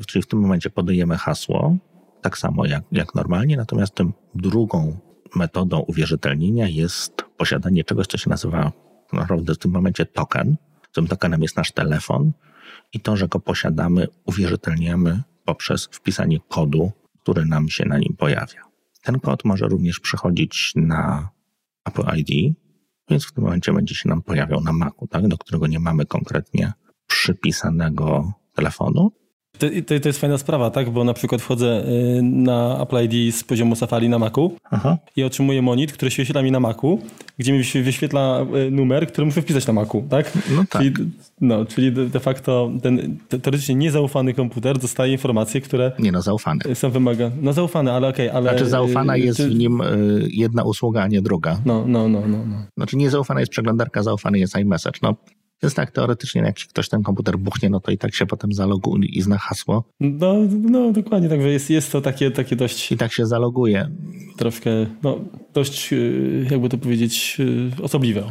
[0.07, 1.77] czyli w tym momencie podajemy hasło,
[2.25, 4.97] tak samo jak, jak normalnie, natomiast tym drugą
[5.35, 8.71] metodą uwierzytelnienia jest posiadanie czegoś, co się nazywa
[9.47, 10.57] w tym momencie token.
[10.93, 12.31] Tym tokenem jest nasz telefon
[12.93, 18.61] i to, że go posiadamy, uwierzytelniamy poprzez wpisanie kodu, który nam się na nim pojawia.
[19.03, 21.29] Ten kod może również przychodzić na
[21.85, 22.55] Apple ID,
[23.09, 26.05] więc w tym momencie będzie się nam pojawiał na Macu, tak, do którego nie mamy
[26.05, 26.73] konkretnie
[27.07, 29.11] przypisanego telefonu.
[29.59, 30.89] To, to, to, jest fajna sprawa, tak?
[30.89, 31.83] Bo na przykład wchodzę
[32.17, 34.97] y, na Apple ID z poziomu Safari na Macu Aha.
[35.15, 36.99] i otrzymuję monit, który się wyświetla mi na Macu,
[37.37, 40.31] gdzie mi wyświetla y, numer, który muszę wpisać na Macu, tak?
[40.55, 40.81] No tak.
[40.81, 40.93] Czyli,
[41.41, 45.91] no, czyli de facto ten teoretycznie niezaufany komputer dostaje informacje, które...
[45.99, 46.75] Nie no, zaufany.
[46.75, 47.31] Są wymaga...
[47.41, 48.49] No zaufany, ale okej, okay, ale...
[48.49, 49.49] Znaczy zaufana y, jest czy...
[49.49, 49.81] w nim
[50.29, 51.61] jedna usługa, a nie druga.
[51.65, 52.37] No, no, no, no.
[52.47, 52.65] no.
[52.77, 54.99] Znaczy niezaufana jest przeglądarka, zaufany jest iMessage.
[55.01, 55.15] No
[55.63, 59.09] więc tak, teoretycznie jak ktoś ten komputer buchnie, no to i tak się potem zaloguje
[59.09, 59.83] i zna hasło.
[59.99, 62.91] No, no dokładnie, także jest, jest to takie, takie dość...
[62.91, 63.89] I tak się zaloguje.
[64.37, 64.69] Troszkę,
[65.03, 65.19] no
[65.53, 67.37] dość, y, jakby to powiedzieć,
[67.79, 68.23] y, osobliwe.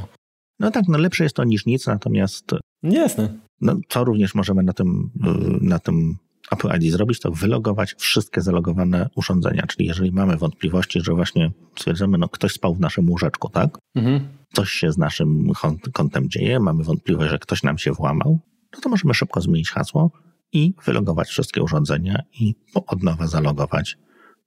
[0.61, 2.51] No tak, no lepsze jest to niż nic, natomiast...
[2.83, 3.39] Jasne.
[3.61, 6.17] No, co również możemy na tym, y, na tym
[6.53, 9.67] Apple ID zrobić, to wylogować wszystkie zalogowane urządzenia.
[9.67, 13.79] Czyli jeżeli mamy wątpliwości, że właśnie stwierdzamy, no ktoś spał w naszym łóżeczku, tak?
[13.95, 14.29] Mhm.
[14.55, 15.53] Coś się z naszym
[15.93, 18.39] kontem dzieje, mamy wątpliwość, że ktoś nam się włamał,
[18.75, 20.11] no to możemy szybko zmienić hasło
[20.53, 22.55] i wylogować wszystkie urządzenia i
[22.87, 23.97] od nowa zalogować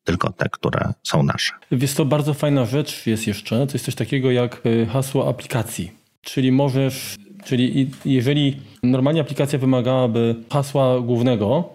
[0.03, 1.53] tylko te, które są nasze.
[1.71, 5.91] Jest to bardzo fajna rzecz jest jeszcze, to jest coś takiego jak y, hasło aplikacji.
[6.21, 7.15] Czyli możesz,
[7.45, 11.69] czyli jeżeli normalnie aplikacja wymagałaby hasła głównego,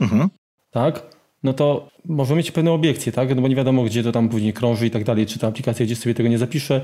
[0.00, 0.28] mhm.
[0.70, 1.13] tak,
[1.44, 3.36] no to możemy mieć pewne obiekcje, tak?
[3.36, 5.86] No bo nie wiadomo, gdzie to tam później krąży i tak dalej, czy ta aplikacja
[5.86, 6.80] gdzieś sobie tego nie zapisze.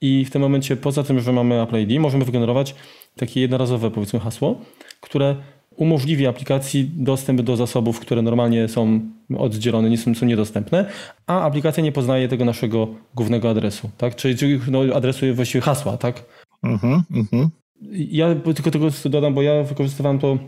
[0.00, 2.74] I w tym momencie, poza tym, że mamy Apple ID, możemy wygenerować
[3.16, 4.60] takie jednorazowe, powiedzmy, hasło,
[5.00, 5.36] które
[5.76, 9.00] umożliwi aplikacji dostęp do zasobów, które normalnie są
[9.38, 10.86] oddzielone, nie są, są niedostępne,
[11.26, 14.16] a aplikacja nie poznaje tego naszego głównego adresu, tak?
[14.16, 16.24] Czyli, czyli no, adresu właściwie hasła, tak?
[16.62, 17.50] Mhm, mhm.
[17.92, 20.38] Ja tylko tego dodam, bo ja wykorzystywałem to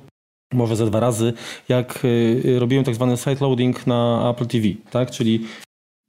[0.53, 1.33] może ze dwa razy,
[1.69, 5.11] jak y, robiłem tak zwany site loading na Apple TV, tak?
[5.11, 5.47] Czyli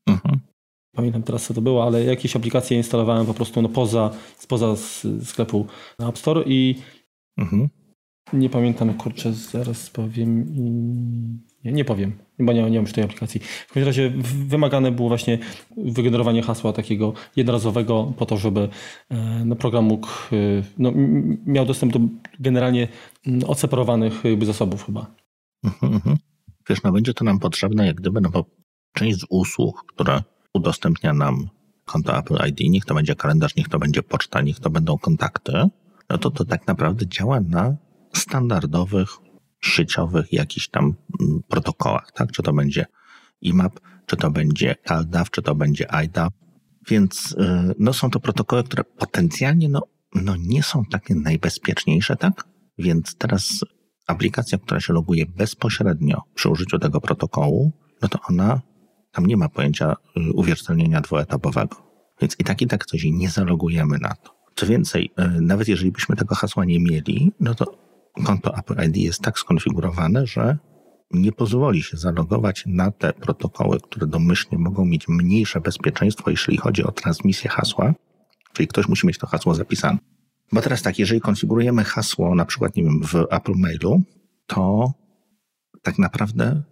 [0.08, 0.39] mhm.
[0.95, 4.75] pamiętam teraz co to było, ale jakieś aplikacje instalowałem po prostu no poza, spoza
[5.23, 5.67] sklepu
[5.99, 6.75] App Store i
[7.38, 7.69] mhm.
[8.34, 10.62] Nie pamiętam, kurczę, zaraz powiem i...
[11.63, 13.39] Nie, nie powiem, bo nie, nie mam już tej aplikacji.
[13.39, 14.13] W każdym razie
[14.47, 15.39] wymagane było właśnie
[15.77, 18.69] wygenerowanie hasła takiego jednorazowego po to, żeby
[19.09, 20.91] e, no, program mógł, e, no,
[21.45, 21.99] miał dostęp do
[22.39, 22.87] generalnie
[23.47, 25.15] odseparowanych jakby zasobów chyba.
[25.63, 26.17] Mhm, mhm.
[26.69, 28.45] Wiesz, no będzie to nam potrzebne jak gdyby, no bo
[28.93, 31.49] część z usług, które udostępnia nam
[31.85, 35.51] konto Apple ID, niech to będzie kalendarz, niech to będzie poczta, niech to będą kontakty,
[36.09, 37.75] no to to tak naprawdę działa na
[38.13, 39.09] standardowych,
[39.65, 40.84] szyciowych jakichś tam
[41.21, 42.32] mm, protokołach, tak?
[42.32, 42.86] Czy to będzie
[43.41, 46.32] IMAP, czy to będzie CalDAV, czy to będzie IDAV.
[46.89, 49.82] Więc y, no, są to protokoły, które potencjalnie no,
[50.15, 52.43] no, nie są takie najbezpieczniejsze, tak?
[52.78, 53.60] Więc teraz
[54.08, 57.71] aplikacja, która się loguje bezpośrednio przy użyciu tego protokołu,
[58.02, 58.62] no to ona
[59.12, 61.76] tam nie ma pojęcia y, uwierzytelnienia dwuetapowego.
[62.21, 64.36] Więc i tak i tak coś nie zalogujemy na to.
[64.56, 67.84] Co więcej, y, nawet jeżeli byśmy tego hasła nie mieli, no to
[68.26, 70.58] konto Apple ID jest tak skonfigurowane, że
[71.12, 76.84] nie pozwoli się zalogować na te protokoły, które domyślnie mogą mieć mniejsze bezpieczeństwo, jeśli chodzi
[76.84, 77.93] o transmisję hasła,
[78.54, 79.97] czyli ktoś musi mieć to hasło zapisane.
[80.52, 84.02] Bo teraz tak, jeżeli konfigurujemy hasło, na przykład, nie wiem, w Apple Mailu,
[84.47, 84.91] to
[85.82, 86.63] tak naprawdę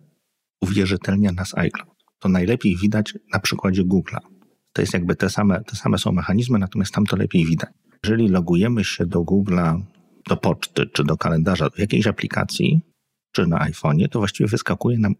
[0.61, 1.89] uwierzytelnia nas iCloud.
[2.19, 4.19] To najlepiej widać na przykładzie Google'a.
[4.73, 7.69] To jest jakby te same, te same są mechanizmy, natomiast tam to lepiej widać.
[8.03, 9.81] Jeżeli logujemy się do Google'a
[10.29, 12.81] do poczty, czy do kalendarza, do jakiejś aplikacji,
[13.31, 15.15] czy na iPhone'ie, to właściwie wyskakuje nam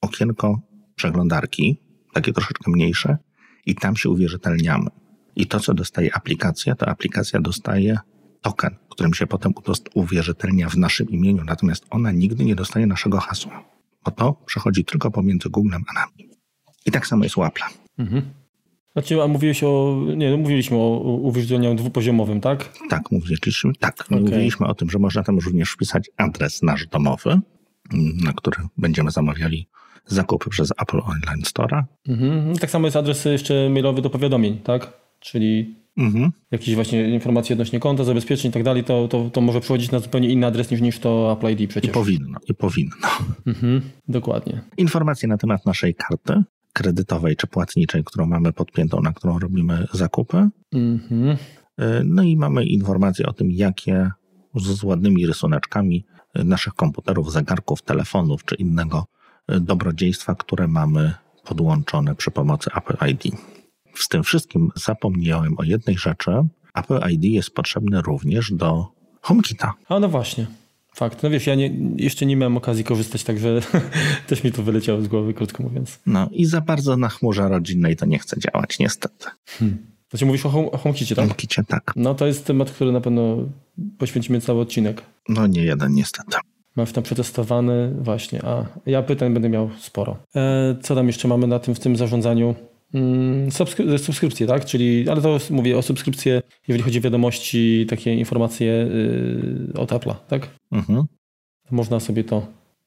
[0.00, 0.60] okienko
[0.94, 1.80] przeglądarki,
[2.12, 3.18] takie troszeczkę mniejsze,
[3.66, 4.90] i tam się uwierzytelniamy.
[5.36, 7.98] I to, co dostaje aplikacja, to aplikacja dostaje
[8.42, 9.52] token, którym się potem
[9.94, 13.64] uwierzytelnia w naszym imieniu, natomiast ona nigdy nie dostaje naszego hasła,
[14.04, 16.30] bo to przechodzi tylko pomiędzy Googlem a nami.
[16.86, 17.68] I tak samo jest u Apple'a.
[17.98, 18.39] Mhm.
[18.92, 22.72] Znaczy, a mówiłeś o, nie, no mówiliśmy o uwierzytelnianiu dwupoziomowym, tak?
[22.88, 24.00] Tak, mówiliśmy, tak.
[24.00, 24.20] Okay.
[24.20, 27.40] Mówiliśmy o tym, że można tam również wpisać adres nasz domowy,
[28.24, 29.68] na który będziemy zamawiali
[30.06, 31.84] zakupy przez Apple Online Store.
[32.08, 32.56] Mhm.
[32.56, 34.92] Tak samo jest adres jeszcze mailowy do powiadomień, tak?
[35.20, 36.32] Czyli mhm.
[36.50, 39.98] jakieś właśnie informacje odnośnie konta, zabezpieczeń i tak dalej, to, to, to może przychodzić na
[39.98, 41.90] zupełnie inny adres niż, niż to Apple ID przecież.
[41.90, 42.96] I powinno, i powinno.
[43.46, 43.80] Mhm.
[44.08, 44.60] Dokładnie.
[44.76, 46.42] Informacje na temat naszej karty
[46.72, 50.48] kredytowej czy płatniczej, którą mamy podpiętą, na którą robimy zakupy.
[50.74, 51.36] Mm-hmm.
[52.04, 54.10] No i mamy informacje o tym, jakie
[54.54, 56.04] z ładnymi rysuneczkami
[56.34, 59.06] naszych komputerów, zegarków, telefonów czy innego
[59.48, 63.36] e, dobrodziejstwa, które mamy podłączone przy pomocy Apple ID.
[63.94, 66.30] Z tym wszystkim zapomniałem o jednej rzeczy.
[66.74, 68.86] Apple ID jest potrzebny również do
[69.20, 69.74] HomeKita.
[69.88, 70.46] A no właśnie.
[71.00, 71.22] Fakt.
[71.22, 73.60] No wiesz, ja nie, jeszcze nie miałem okazji korzystać, także
[74.28, 75.98] też mi to wyleciało z głowy, krótko mówiąc.
[76.06, 79.26] No i za bardzo na chmurze rodzinnej to nie chce działać, niestety.
[79.46, 79.86] Hmm.
[80.10, 81.24] Znaczy mówisz o, home, o HomeKicie, tak?
[81.24, 81.92] HomeKicie, tak.
[81.96, 83.36] No to jest temat, który na pewno
[83.98, 85.02] poświęcimy cały odcinek.
[85.28, 86.36] No nie jeden, niestety.
[86.76, 90.16] Mam tam przetestowany właśnie, a ja pytań będę miał sporo.
[90.36, 92.54] E, co tam jeszcze mamy na tym, w tym zarządzaniu?
[92.94, 94.64] Mm, subskry subskrypcje, tak?
[94.64, 100.14] Czyli, ale to mówię o subskrypcje, jeżeli chodzi o wiadomości, takie informacje yy, od Apple'a,
[100.28, 100.48] tak?
[100.72, 101.04] Mhm.
[101.70, 102.46] Można sobie to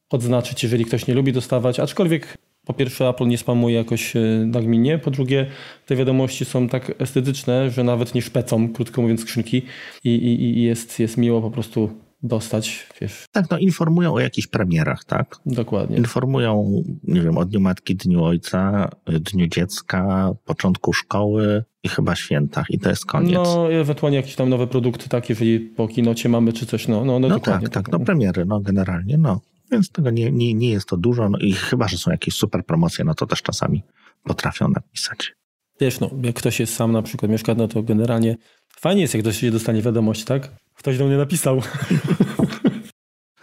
[0.10, 4.98] odznaczyć, jeżeli ktoś nie lubi dostawać, aczkolwiek po pierwsze Apple nie spamuje jakoś y, nagminnie,
[4.98, 5.46] po drugie
[5.86, 9.62] te wiadomości są tak estetyczne, że nawet nie szpecą, krótko mówiąc, skrzynki
[10.04, 11.90] i, i, i jest, jest miło po prostu
[12.24, 13.26] dostać, wiesz.
[13.32, 15.40] Tak, no informują o jakichś premierach, tak?
[15.46, 15.98] Dokładnie.
[15.98, 22.66] Informują, nie wiem, o Dniu Matki, Dniu Ojca, Dniu Dziecka, początku szkoły i chyba świętach
[22.70, 23.34] i to jest koniec.
[23.34, 27.20] No, ewentualnie jakieś tam nowe produkty, tak, jeżeli po kinocie mamy czy coś, no, no,
[27.20, 29.42] no, no tak, tak, no premiery, no generalnie, no.
[29.72, 32.66] Więc tego nie, nie, nie jest to dużo no i chyba, że są jakieś super
[32.66, 33.84] promocje, no to też czasami
[34.24, 35.34] potrafią napisać.
[35.80, 38.36] Wiesz, no, jak ktoś jest sam na przykład mieszka, no to generalnie
[38.80, 40.50] fajnie jest, jak ktoś się dostanie wiadomość, tak?
[40.76, 41.62] Ktoś do mnie napisał.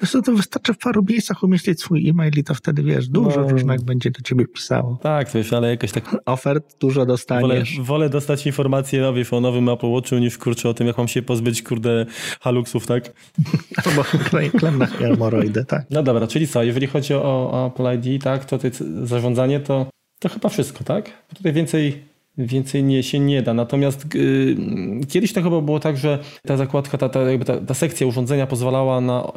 [0.01, 3.41] Wiesz co, to wystarczy w paru miejscach umieścić swój e-mail i to wtedy, wiesz, dużo
[3.41, 3.49] no.
[3.49, 4.99] różnych będzie do ciebie pisało.
[5.03, 6.17] Tak, wiesz, ale jakoś tak...
[6.27, 7.75] Ofert dużo dostaniesz.
[7.75, 10.99] Wolę, wolę dostać informacje no, wiesz, o nowym Apple Watchu niż kurczę o tym, jak
[10.99, 12.07] mam się pozbyć, kurde,
[12.41, 13.13] haluksów, tak?
[13.87, 14.05] Albo
[14.59, 15.87] klem na hemoroidy, tak.
[15.91, 18.59] No dobra, czyli co, jeżeli chodzi o, o Apple ID, tak, to
[19.03, 19.87] zarządzanie to,
[20.21, 21.27] to chyba wszystko, tak?
[21.35, 22.10] Tutaj więcej
[22.47, 23.55] Więcej nie, się nie da.
[23.55, 24.57] Natomiast yy,
[25.09, 28.47] kiedyś to chyba było tak, że ta zakładka, ta, ta, jakby ta, ta sekcja urządzenia
[28.47, 29.33] pozwalała na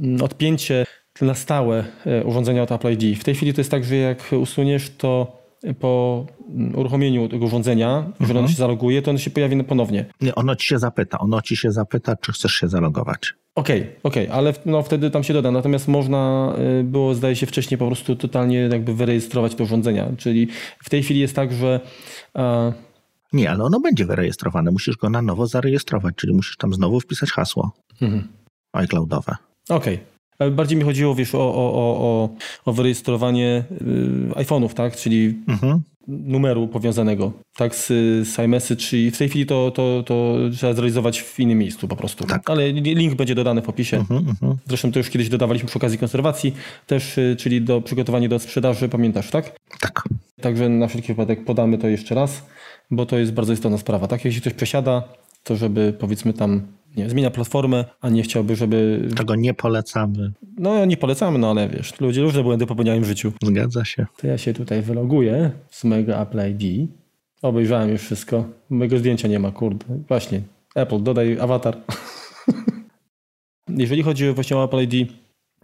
[0.00, 0.86] yy, odpięcie
[1.20, 3.18] na stałe yy, urządzenia od Apple ID.
[3.18, 5.35] W tej chwili to jest tak, że jak usuniesz to
[5.80, 6.26] po
[6.74, 8.14] uruchomieniu tego urządzenia, mhm.
[8.20, 10.06] jeżeli ono się zaloguje, to ono się pojawi ponownie.
[10.20, 11.18] Nie, ono ci się zapyta.
[11.18, 13.34] Ono ci się zapyta, czy chcesz się zalogować.
[13.54, 15.50] Okej, okay, okej, okay, ale no, wtedy tam się doda.
[15.50, 20.12] Natomiast można y, było, zdaje się, wcześniej po prostu totalnie jakby wyrejestrować te urządzenia.
[20.16, 20.48] Czyli
[20.84, 21.80] w tej chwili jest tak, że.
[23.32, 24.70] Nie, ale ono będzie wyrejestrowane.
[24.70, 28.28] Musisz go na nowo zarejestrować, czyli musisz tam znowu wpisać hasło mhm.
[28.72, 29.36] iCloudowe.
[29.68, 29.94] Okej.
[29.94, 30.15] Okay.
[30.52, 32.28] Bardziej mi chodziło, wiesz, o, o, o,
[32.64, 34.96] o wyrejestrowanie y, iPhone'ów, tak?
[34.96, 35.82] Czyli mhm.
[36.08, 37.74] numeru powiązanego, tak?
[37.74, 37.86] Z,
[38.28, 41.96] z iMessage, czyli w tej chwili to, to, to trzeba zrealizować w innym miejscu po
[41.96, 42.24] prostu.
[42.24, 42.50] Tak.
[42.50, 43.96] Ale link będzie dodany w opisie.
[43.96, 44.56] Mhm, mhm.
[44.66, 46.54] Zresztą to już kiedyś dodawaliśmy przy okazji konserwacji
[46.86, 49.56] też, y, czyli do przygotowania do sprzedaży, pamiętasz, tak?
[49.80, 50.02] Tak.
[50.40, 52.46] Także na wszelki wypadek podamy to jeszcze raz,
[52.90, 54.24] bo to jest bardzo istotna sprawa, tak?
[54.24, 55.02] Jeśli ktoś przesiada,
[55.46, 59.08] to żeby powiedzmy tam nie, zmienia platformę, a nie chciałby, żeby...
[59.16, 60.32] Czego nie polecamy.
[60.58, 63.32] No nie polecamy, no ale wiesz, ludzie różne błędy popełniają w życiu.
[63.42, 64.06] Zgadza się.
[64.16, 66.90] To ja się tutaj wyloguję z mojego Apple ID.
[67.42, 68.44] Obejrzałem już wszystko.
[68.70, 69.86] Mojego zdjęcia nie ma, kurde.
[70.08, 70.40] Właśnie,
[70.74, 71.76] Apple, dodaj awatar.
[73.68, 75.12] Jeżeli chodzi właśnie o Apple ID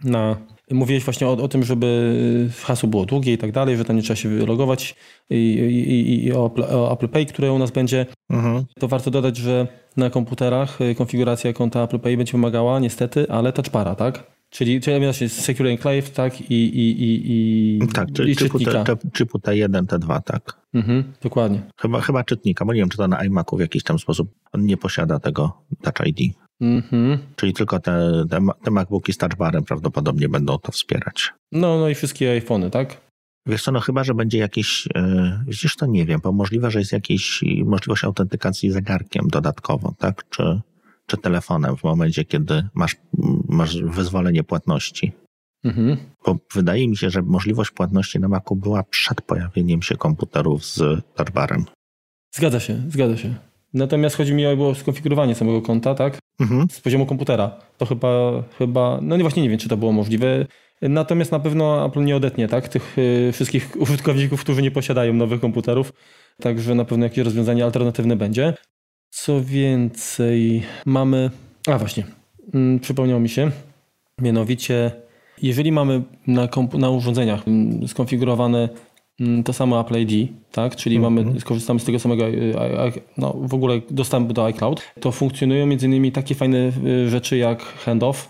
[0.03, 0.37] na
[0.71, 4.01] Mówiłeś właśnie o, o, tym, żeby hasło było długie i tak dalej, że tam nie
[4.01, 4.95] trzeba się wylogować
[5.29, 8.05] i, i, i o, o, Apple Pay, które u nas będzie.
[8.29, 8.65] Mhm.
[8.79, 13.95] To warto dodać, że na komputerach konfiguracja konta Apple Pay będzie wymagała niestety, ale touchpara,
[13.95, 14.33] tak?
[14.53, 16.41] Czyli, czyli właśnie Secure Enclave, tak?
[16.41, 18.83] I, i, i, i, tak, czy, i czytnika.
[19.13, 20.57] Czypu T1, T2, tak.
[20.73, 21.61] Mhm, dokładnie.
[21.81, 24.65] Chyba, chyba czytnika, bo nie wiem, czy to na iMacu w jakiś tam sposób on
[24.65, 26.35] nie posiada tego Touch ID.
[26.63, 27.17] Mhm.
[27.35, 31.33] Czyli tylko te, te, te MacBooki z touchbarem prawdopodobnie będą to wspierać.
[31.51, 33.01] No, no i wszystkie iPhony, tak?
[33.47, 36.79] Wiesz co, no chyba, że będzie jakiś, yy, widzisz, to nie wiem, bo możliwe, że
[36.79, 40.29] jest jakaś możliwość autentykacji zegarkiem dodatkowo, tak?
[40.29, 40.61] Czy,
[41.07, 42.95] czy telefonem w momencie, kiedy masz,
[43.47, 45.11] masz wyzwolenie płatności.
[45.63, 45.97] Mhm.
[46.25, 50.81] Bo wydaje mi się, że możliwość płatności na Macu była przed pojawieniem się komputerów z
[51.15, 51.65] touchbarem.
[52.35, 53.35] Zgadza się, zgadza się.
[53.73, 56.19] Natomiast chodzi mi o skonfigurowanie samego konta, tak?
[56.39, 56.67] Mhm.
[56.69, 57.59] Z poziomu komputera.
[57.77, 60.45] To chyba, chyba, no nie właśnie nie wiem, czy to było możliwe.
[60.81, 62.67] Natomiast na pewno Apple nie odetnie, tak?
[62.67, 65.93] Tych y, wszystkich użytkowników, którzy nie posiadają nowych komputerów.
[66.41, 68.53] Także na pewno jakieś rozwiązanie alternatywne będzie.
[69.09, 71.29] Co więcej, mamy.
[71.67, 72.03] A właśnie,
[72.53, 73.51] mm, przypomniało mi się.
[74.21, 74.91] Mianowicie,
[75.41, 78.69] jeżeli mamy na, na urządzeniach mm, skonfigurowane
[79.45, 80.75] to samo Apple ID, tak?
[80.75, 81.23] czyli mm -hmm.
[81.23, 82.53] mamy, skorzystamy z tego samego, y,
[83.17, 87.61] no, w ogóle dostęp do iCloud, to funkcjonują między innymi takie fajne y, rzeczy jak
[87.61, 88.29] handoff,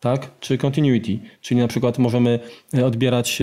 [0.00, 0.30] tak?
[0.40, 2.40] czy continuity, czyli na przykład możemy
[2.74, 3.42] y, odbierać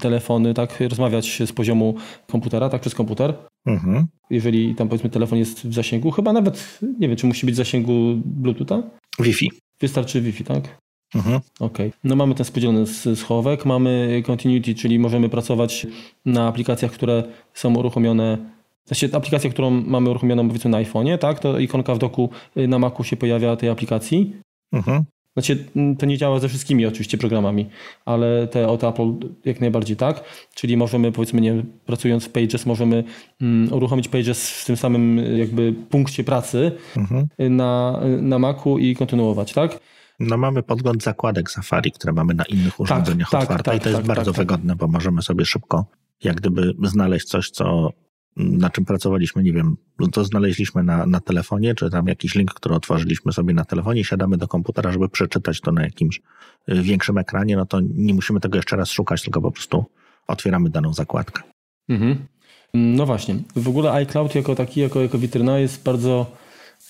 [0.00, 0.80] telefony, tak?
[0.80, 1.94] rozmawiać z poziomu
[2.26, 3.34] komputera, tak, przez komputer.
[3.66, 4.04] Mm -hmm.
[4.30, 7.58] Jeżeli tam powiedzmy telefon jest w zasięgu, chyba nawet, nie wiem, czy musi być w
[7.58, 7.92] zasięgu
[8.24, 8.82] Bluetootha?
[9.18, 9.50] Wi-Fi.
[9.80, 10.80] Wystarczy Wi-Fi, tak?
[11.14, 11.40] Mhm.
[11.60, 11.88] Okej.
[11.88, 11.92] Okay.
[12.04, 15.86] No mamy ten spodzielony schowek, mamy continuity, czyli możemy pracować
[16.26, 17.22] na aplikacjach, które
[17.54, 18.38] są uruchomione
[18.86, 21.38] znaczy aplikację, którą mamy uruchomioną powiedzmy na iPhone'ie, tak?
[21.38, 24.32] To ikonka w doku y, na Macu się pojawia tej aplikacji.
[24.72, 25.04] Mhm.
[25.32, 27.66] Znaczy, mm, to nie działa ze wszystkimi oczywiście programami,
[28.04, 29.12] ale te od Apple
[29.44, 30.24] jak najbardziej tak.
[30.54, 33.04] Czyli możemy, powiedzmy, nie, pracując w Pages, możemy
[33.40, 37.26] um, uruchomić Pages w tym samym y, jakby punkcie pracy mhm.
[37.40, 39.80] Y, na, na Macu i kontynuować, tak?
[40.20, 43.80] No mamy podgląd zakładek Safari, które mamy na innych tak, urządzeniach tak, otwarte tak, i
[43.80, 44.46] to jest tak, bardzo tak, tak.
[44.46, 45.86] wygodne, bo możemy sobie szybko
[46.24, 47.92] jak gdyby znaleźć coś, co
[48.36, 49.76] na czym pracowaliśmy, nie wiem,
[50.12, 54.36] to znaleźliśmy na, na telefonie, czy tam jakiś link, który otworzyliśmy sobie na telefonie, siadamy
[54.36, 56.20] do komputera, żeby przeczytać to na jakimś
[56.68, 59.84] y, większym ekranie, no to nie musimy tego jeszcze raz szukać, tylko po prostu
[60.26, 61.42] otwieramy daną zakładkę.
[61.88, 62.26] Mhm.
[62.74, 63.36] No właśnie.
[63.56, 66.36] W ogóle iCloud jako taki, jako, jako witryna jest bardzo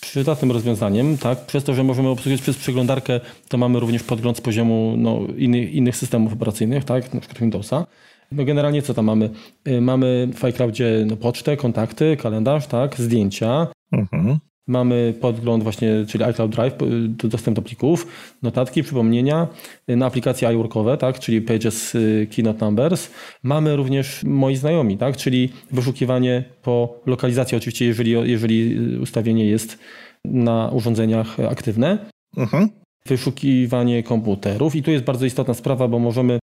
[0.00, 1.46] przydatnym rozwiązaniem, tak?
[1.46, 5.72] Przez to, że możemy obsługiwać przez przeglądarkę, to mamy również podgląd z poziomu no, innych,
[5.72, 7.14] innych systemów operacyjnych, tak?
[7.14, 7.86] Na przykład Windowsa.
[8.32, 9.30] No generalnie co tam mamy?
[9.68, 12.96] Y, mamy w iCloudzie no, pocztę, kontakty, kalendarz, tak?
[12.96, 13.66] Zdjęcia.
[13.92, 14.38] Mhm.
[14.70, 16.74] Mamy podgląd właśnie, czyli iCloud Drive,
[17.09, 18.06] dostęp do plików,
[18.42, 19.46] notatki, przypomnienia,
[19.88, 23.11] na aplikacje iWorkowe, tak, czyli Pages, y, Keynote Numbers.
[23.42, 29.78] Mamy również moi znajomi, tak, czyli wyszukiwanie po lokalizacji, oczywiście, jeżeli, jeżeli ustawienie jest
[30.24, 31.98] na urządzeniach aktywne.
[32.37, 32.68] Mhm.
[33.06, 36.38] wyszukiwanie komputerów i tu jest bardzo istotna sprawa, bo możemy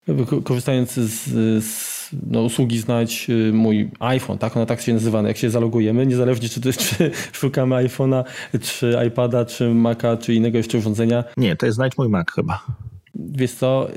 [0.45, 1.94] korzystając z, z
[2.31, 4.57] no, usługi znać y, mój iPhone, tak?
[4.57, 8.25] Ona tak się nazywa, jak się zalogujemy, niezależnie czy, to, czy szukamy iPhone'a,
[8.61, 11.25] czy iPada, czy Maca, czy innego jeszcze urządzenia.
[11.37, 12.67] Nie, to jest znajdź mój Mac chyba.
[13.15, 13.89] Wiesz co,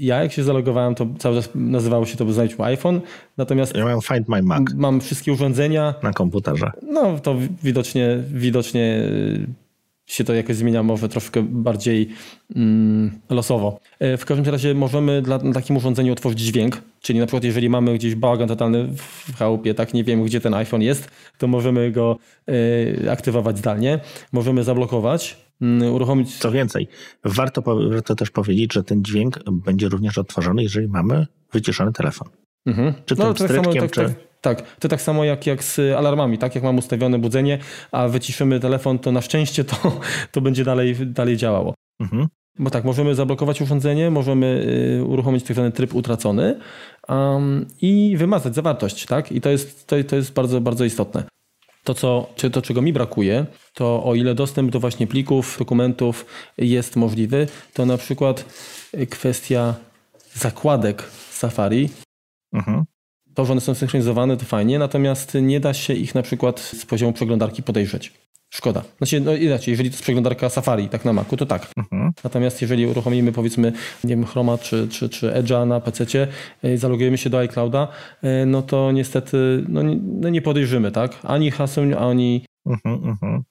[0.00, 3.00] ja jak się zalogowałem, to cały czas nazywało się to znajdź mój iPhone,
[3.36, 3.74] natomiast...
[3.74, 4.62] Ja mam Find My Mac.
[4.74, 5.94] Mam wszystkie urządzenia.
[6.02, 6.70] Na komputerze.
[6.92, 9.46] No, to widocznie, widocznie y,
[10.06, 12.08] się to jakoś zmienia może troszkę bardziej
[12.56, 13.78] mm, losowo.
[13.98, 17.68] E, w każdym razie możemy dla, na takim urządzeniu otworzyć dźwięk, czyli na przykład jeżeli
[17.68, 21.90] mamy gdzieś bałagan totalny w chałupie, tak nie wiemy gdzie ten iPhone jest, to możemy
[21.90, 22.16] go
[22.50, 24.00] y, aktywować zdalnie.
[24.32, 25.36] Możemy zablokować,
[25.82, 26.38] y, uruchomić...
[26.38, 26.88] Co więcej,
[27.24, 32.28] warto, warto też powiedzieć, że ten dźwięk będzie również odtworzony, jeżeli mamy wyciszony telefon.
[32.66, 32.94] Mhm.
[33.06, 34.00] Czy no, tym tak samo, tak, czy...
[34.00, 36.54] Tak, tak, to tak samo jak, jak z alarmami, tak?
[36.54, 37.58] Jak mam ustawione budzenie,
[37.92, 40.00] a wyciszymy telefon, to na szczęście to,
[40.32, 41.74] to będzie dalej, dalej działało.
[42.00, 42.26] Mhm.
[42.58, 44.66] Bo tak, możemy zablokować urządzenie, możemy
[45.00, 46.58] y, uruchomić tak zwany tryb utracony
[47.08, 49.32] um, i wymazać zawartość, tak?
[49.32, 51.24] I to jest, to, to jest bardzo, bardzo istotne.
[51.84, 56.26] To, co, czy to, czego mi brakuje, to o ile dostęp do właśnie plików, dokumentów
[56.58, 58.44] jest możliwy, to na przykład
[59.10, 59.74] kwestia
[60.34, 61.88] zakładek Safari.
[62.52, 62.84] Mhm.
[63.34, 66.86] To, że one są synchronizowane, to fajnie, natomiast nie da się ich na przykład z
[66.86, 68.12] poziomu przeglądarki podejrzeć.
[68.54, 68.82] Szkoda.
[68.98, 71.66] Znaczy, no inaczej, jeżeli to jest przeglądarka Safari, tak na Macu, to tak.
[71.76, 72.12] Mhm.
[72.24, 73.72] Natomiast jeżeli uruchomimy powiedzmy,
[74.04, 76.28] nie wiem, Chroma czy, czy, czy Edge'a na PC,
[76.62, 77.88] e, zalogujemy się do iClouda,
[78.22, 79.82] e, no to niestety no,
[80.20, 81.18] no nie podejrzymy, tak?
[81.22, 83.42] Ani haseł, ani, mhm, mhm.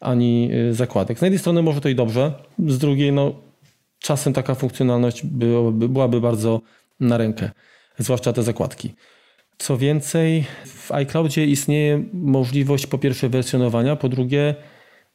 [0.00, 1.18] ani e, zakładek.
[1.18, 2.32] Z jednej strony może to i dobrze,
[2.66, 3.34] z drugiej, no
[3.98, 6.60] czasem taka funkcjonalność byłaby, byłaby bardzo
[7.00, 7.50] na rękę,
[7.98, 8.94] zwłaszcza te zakładki.
[9.60, 14.54] Co więcej, w iCloudzie istnieje możliwość po pierwsze wersjonowania, po drugie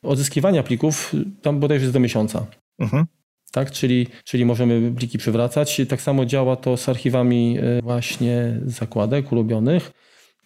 [0.04, 2.46] odzyskiwania plików, tam bodajże jest do miesiąca.
[2.80, 3.06] Mhm.
[3.52, 5.82] Tak, czyli, czyli możemy pliki przywracać.
[5.90, 9.92] Tak samo działa to z archiwami e, właśnie zakładek ulubionych.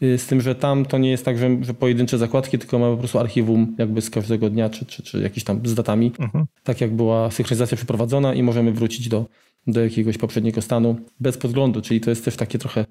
[0.02, 2.94] E, z tym, że tam to nie jest tak, że, że pojedyncze zakładki, tylko mamy
[2.94, 6.12] po prostu archiwum jakby z każdego dnia, czy, czy, czy jakiś tam z datami.
[6.20, 6.46] Mhm.
[6.64, 9.26] Tak jak była synchronizacja przeprowadzona i możemy wrócić do,
[9.68, 12.86] do jakiegoś poprzedniego stanu bez podglądu, czyli to jest też takie trochę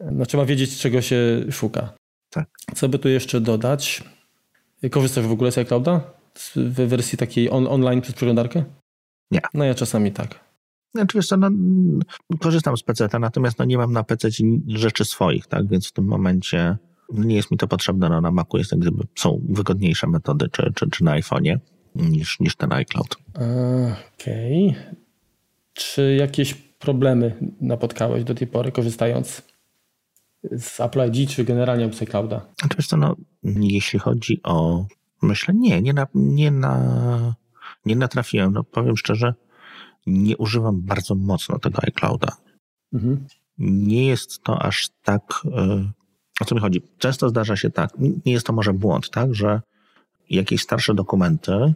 [0.00, 1.92] no, trzeba wiedzieć, czego się szuka.
[2.30, 2.48] Tak.
[2.74, 4.04] Co by tu jeszcze dodać?
[4.90, 6.00] Korzystasz w ogóle z iClouda?
[6.56, 8.64] W wersji takiej on, online przez przeglądarkę?
[9.30, 9.40] Nie.
[9.54, 10.46] No ja czasami tak.
[10.94, 11.50] Znaczy wiesz co, no,
[12.40, 14.28] korzystam z PC, natomiast no, nie mam na PC
[14.66, 15.68] rzeczy swoich, tak?
[15.68, 16.76] Więc w tym momencie
[17.12, 18.08] nie jest mi to potrzebne.
[18.08, 21.58] No, na Macu jest jak gdyby są wygodniejsze metody, czy, czy, czy na iPhone'ie
[21.94, 23.16] niż, niż ten iCloud.
[23.34, 24.68] Okej.
[24.68, 24.96] Okay.
[25.72, 29.42] Czy jakieś problemy napotkałeś do tej pory, korzystając
[30.44, 32.46] z Apple ID, czy generalnie z iClouda?
[32.76, 34.86] Wiesz co, no, jeśli chodzi o,
[35.22, 37.34] myślę, nie, nie, na, nie, na,
[37.84, 38.52] nie natrafiłem.
[38.52, 39.34] No, powiem szczerze,
[40.06, 42.36] nie używam bardzo mocno tego iClouda.
[42.92, 43.26] Mhm.
[43.58, 45.90] Nie jest to aż tak, e,
[46.40, 46.82] o co mi chodzi?
[46.98, 49.60] Często zdarza się tak, nie jest to może błąd, tak, że
[50.30, 51.74] jakieś starsze dokumenty,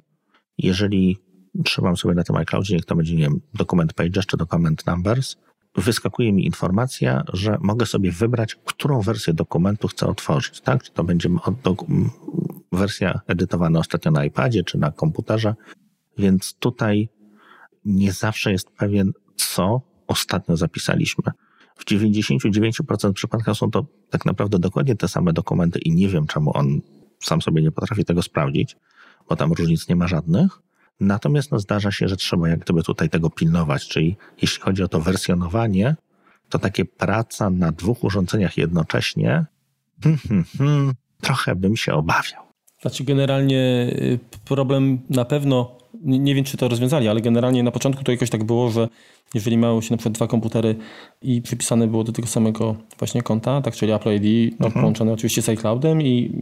[0.59, 1.19] jeżeli
[1.65, 5.37] trzymam sobie na tym iCloudzie, niech to będzie, nie wiem, dokument pages czy dokument numbers,
[5.77, 10.61] wyskakuje mi informacja, że mogę sobie wybrać, którą wersję dokumentu chcę otworzyć.
[10.61, 10.83] Tak?
[10.83, 11.29] Czy to będzie
[12.73, 15.55] wersja edytowana ostatnio na iPadzie, czy na komputerze.
[16.19, 17.09] Więc tutaj
[17.85, 21.25] nie zawsze jest pewien, co ostatnio zapisaliśmy.
[21.77, 26.57] W 99% przypadkach są to tak naprawdę dokładnie te same dokumenty i nie wiem, czemu
[26.57, 26.81] on
[27.21, 28.77] sam sobie nie potrafi tego sprawdzić,
[29.29, 30.63] bo tam różnic nie ma żadnych.
[31.01, 34.89] Natomiast no, zdarza się, że trzeba jak gdyby tutaj tego pilnować, czyli jeśli chodzi o
[34.89, 35.97] to wersjonowanie,
[36.49, 39.45] to takie praca na dwóch urządzeniach jednocześnie,
[40.03, 42.43] hmm, hmm, hmm, trochę bym się obawiał.
[42.83, 48.05] Znaczy generalnie y, problem na pewno, nie wiem czy to rozwiązali, ale generalnie na początku
[48.05, 48.89] to jakoś tak było, że
[49.35, 50.77] jeżeli miało się na przykład dwa komputery
[51.23, 54.83] i przypisane było do tego samego właśnie konta, tak, czyli Apple ID, no, mhm.
[54.83, 56.33] połączone oczywiście z iCloudem i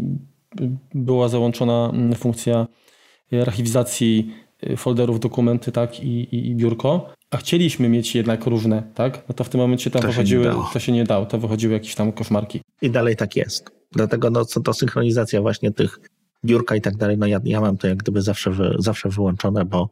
[0.94, 2.66] była załączona mm, funkcja
[3.42, 9.28] archiwizacji Y, folderów, dokumenty, tak, i, i, i, biurko, a chcieliśmy mieć jednak różne, tak,
[9.28, 11.72] no to w tym momencie tam to wychodziły, się to się nie dało, to wychodziły
[11.72, 12.60] jakieś tam koszmarki.
[12.82, 13.70] I dalej tak jest.
[13.92, 16.00] Dlatego no, to synchronizacja właśnie tych
[16.44, 19.64] biurka i tak dalej, no ja, ja mam to jak gdyby zawsze, wy, zawsze wyłączone,
[19.64, 19.88] bo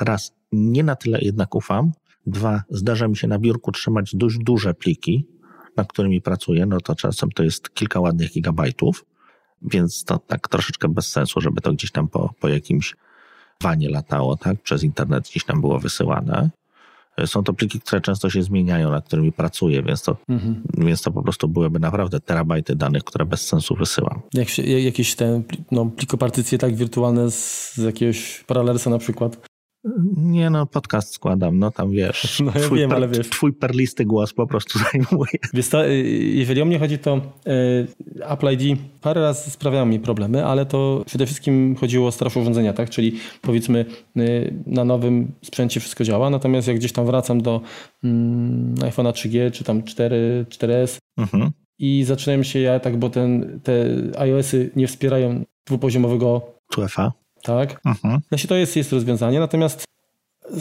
[0.00, 1.92] raz, nie na tyle jednak ufam,
[2.26, 5.26] dwa, zdarza mi się na biurku trzymać dość duże pliki,
[5.76, 9.04] nad którymi pracuję, no to czasem to jest kilka ładnych gigabajtów,
[9.62, 12.94] więc to tak troszeczkę bez sensu, żeby to gdzieś tam po, po jakimś
[13.62, 14.62] wanie latało, tak?
[14.62, 16.50] Przez internet gdzieś tam było wysyłane.
[17.26, 20.62] Są to pliki, które często się zmieniają, nad którymi pracuję, więc to, mhm.
[20.78, 24.20] więc to po prostu byłyby naprawdę terabajty danych, które bez sensu wysyłam.
[24.34, 29.49] Jak się, jakieś te no, plikopartycje tak wirtualne z, z jakiegoś paralelsa na przykład?
[30.16, 32.40] Nie no, podcast składam, no tam wiesz.
[32.44, 33.28] No ja twój, wiem, per, ale wiesz.
[33.28, 35.32] Twój perlisty głos po prostu zajmuje.
[35.54, 36.02] Wiesz to, y,
[36.34, 37.20] jeżeli o mnie chodzi, to
[38.16, 42.40] y, Apple ID parę razy sprawiało mi problemy, ale to przede wszystkim chodziło o starsze
[42.40, 42.90] urządzenia, tak?
[42.90, 43.84] Czyli powiedzmy
[44.16, 47.60] y, na nowym sprzęcie wszystko działa, natomiast jak gdzieś tam wracam do
[48.04, 51.50] mm, iPhone'a 3G czy tam 4, 4S mhm.
[51.78, 53.86] i zaczynają się ja tak, bo ten, te
[54.18, 56.42] iOSy nie wspierają dwupoziomowego
[56.76, 57.10] 2FA.
[57.42, 57.80] Tak.
[57.86, 58.20] Mhm.
[58.28, 59.84] Znaczy to jest, jest rozwiązanie, natomiast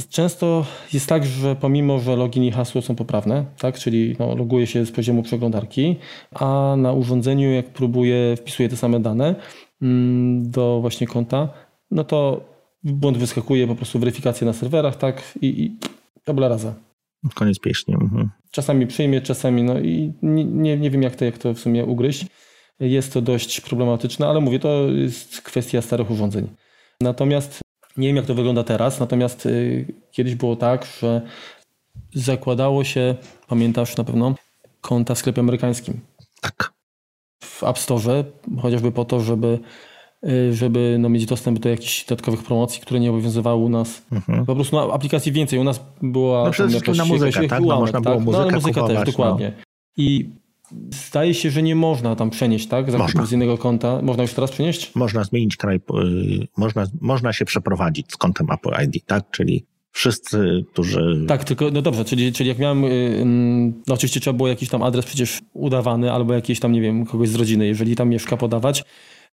[0.09, 4.67] często jest tak, że pomimo, że login i hasło są poprawne, tak, czyli no, loguje
[4.67, 5.95] się z poziomu przeglądarki,
[6.31, 9.35] a na urządzeniu jak próbuję, wpisuję te same dane
[9.81, 11.49] mm, do właśnie konta,
[11.91, 12.41] no to
[12.83, 15.77] błąd wyskakuje, po prostu weryfikacja na serwerach, tak, i, i
[16.25, 16.73] dobra raza.
[17.35, 17.93] Koniec pieśni.
[17.93, 18.29] Mhm.
[18.51, 21.85] Czasami przyjmie, czasami no i nie, nie, nie wiem jak to, jak to w sumie
[21.85, 22.25] ugryźć.
[22.79, 26.47] Jest to dość problematyczne, ale mówię, to jest kwestia starych urządzeń.
[27.03, 27.61] Natomiast
[27.97, 31.21] nie wiem, jak to wygląda teraz, natomiast y, kiedyś było tak, że
[32.13, 33.15] zakładało się,
[33.47, 34.35] pamiętasz na pewno,
[34.81, 35.99] konta w sklepie amerykańskim.
[36.41, 36.73] Tak.
[37.43, 38.23] W App Store,
[38.61, 39.59] chociażby po to, żeby,
[40.27, 44.01] y, żeby no, mieć dostęp do jakichś dodatkowych promocji, które nie obowiązywały u nas.
[44.11, 44.45] Mhm.
[44.45, 45.59] Po prostu na aplikacji więcej.
[45.59, 47.61] U nas była no, przede wszystkim na muzykę, tak?
[47.61, 48.25] No, można było tak?
[48.25, 49.53] muzykę no, ale muzyka kupować, też, dokładnie.
[49.57, 49.63] No.
[49.97, 50.29] I
[51.07, 52.91] Zdaje się, że nie można tam przenieść, tak?
[52.91, 54.01] Zakupów z innego konta.
[54.01, 54.95] Można już teraz przenieść?
[54.95, 59.23] Można zmienić kraj, y, można, można się przeprowadzić z kontem Apple ID, tak?
[59.31, 61.25] Czyli wszyscy, którzy...
[61.27, 63.23] Tak, tylko, no dobrze, czyli, czyli jak miałem, y,
[63.87, 67.29] no oczywiście trzeba było jakiś tam adres przecież udawany, albo jakiś tam, nie wiem, kogoś
[67.29, 68.83] z rodziny, jeżeli tam mieszka podawać,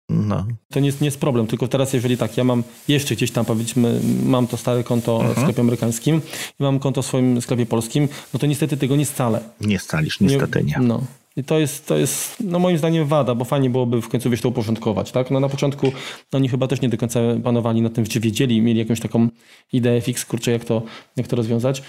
[0.08, 0.46] no.
[0.70, 3.44] To nie jest, nie jest problem, tylko teraz jeżeli tak, ja mam jeszcze gdzieś tam
[3.44, 5.34] powiedzmy, mam to stare konto mhm.
[5.34, 6.20] w sklepie amerykańskim
[6.60, 9.40] i mam konto w swoim sklepie polskim, no to niestety tego nie scalę.
[9.60, 10.76] Nie scalisz, niestety nie.
[10.80, 10.86] nie.
[10.86, 11.02] No.
[11.36, 14.40] I to jest, to jest, no moim zdaniem wada, bo fajnie byłoby w końcu wiesz,
[14.40, 15.30] to uporządkować, tak?
[15.30, 15.86] No na początku
[16.32, 19.28] no oni chyba też nie do końca panowali nad tym, czy wiedzieli, mieli jakąś taką
[19.72, 20.82] ideę fix, kurczę, jak to,
[21.16, 21.82] jak to rozwiązać.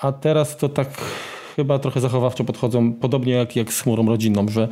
[0.00, 0.88] A teraz to tak
[1.56, 4.68] chyba trochę zachowawczo podchodzą, podobnie jak, jak z chmurą rodzinną, że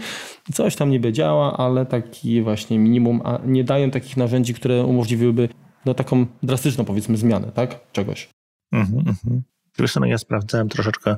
[0.53, 5.49] coś tam niby działa, ale taki właśnie minimum, a nie dają takich narzędzi, które umożliwiłyby
[5.85, 7.93] no taką drastyczną powiedzmy zmianę, tak?
[7.93, 8.29] Czegoś.
[8.72, 9.43] Mhm, mhm.
[9.79, 11.16] Wiesz no ja sprawdzałem troszeczkę,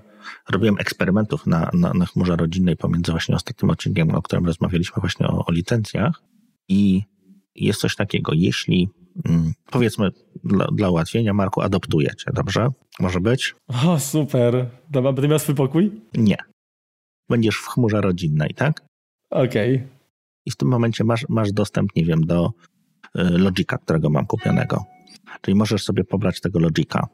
[0.50, 5.26] robiłem eksperymentów na, na, na chmurze rodzinnej pomiędzy właśnie ostatnim odcinkiem, o którym rozmawialiśmy właśnie
[5.26, 6.22] o, o licencjach
[6.68, 7.02] i
[7.54, 8.88] jest coś takiego, jeśli
[9.24, 10.10] mm, powiedzmy
[10.44, 12.68] dla, dla ułatwienia, Marku, adoptujecie, dobrze?
[13.00, 13.54] Może być?
[13.86, 14.66] O, super.
[14.90, 16.00] Dobra, będę miał swój pokój?
[16.14, 16.36] Nie.
[17.28, 18.80] Będziesz w chmurze rodzinnej, tak?
[19.30, 19.74] Okej.
[19.74, 19.88] Okay.
[20.46, 24.84] I w tym momencie masz, masz dostęp, nie wiem, do y, Logica, którego mam kupionego.
[25.40, 27.08] Czyli możesz sobie pobrać tego Logica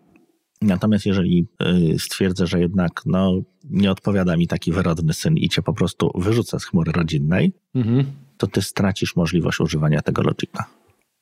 [0.64, 1.46] Natomiast jeżeli
[1.94, 6.10] y, stwierdzę, że jednak no, nie odpowiada mi taki wyrodny syn i cię po prostu
[6.14, 8.04] wyrzucę z chmury rodzinnej, mhm.
[8.36, 10.64] to ty stracisz możliwość używania tego Logica.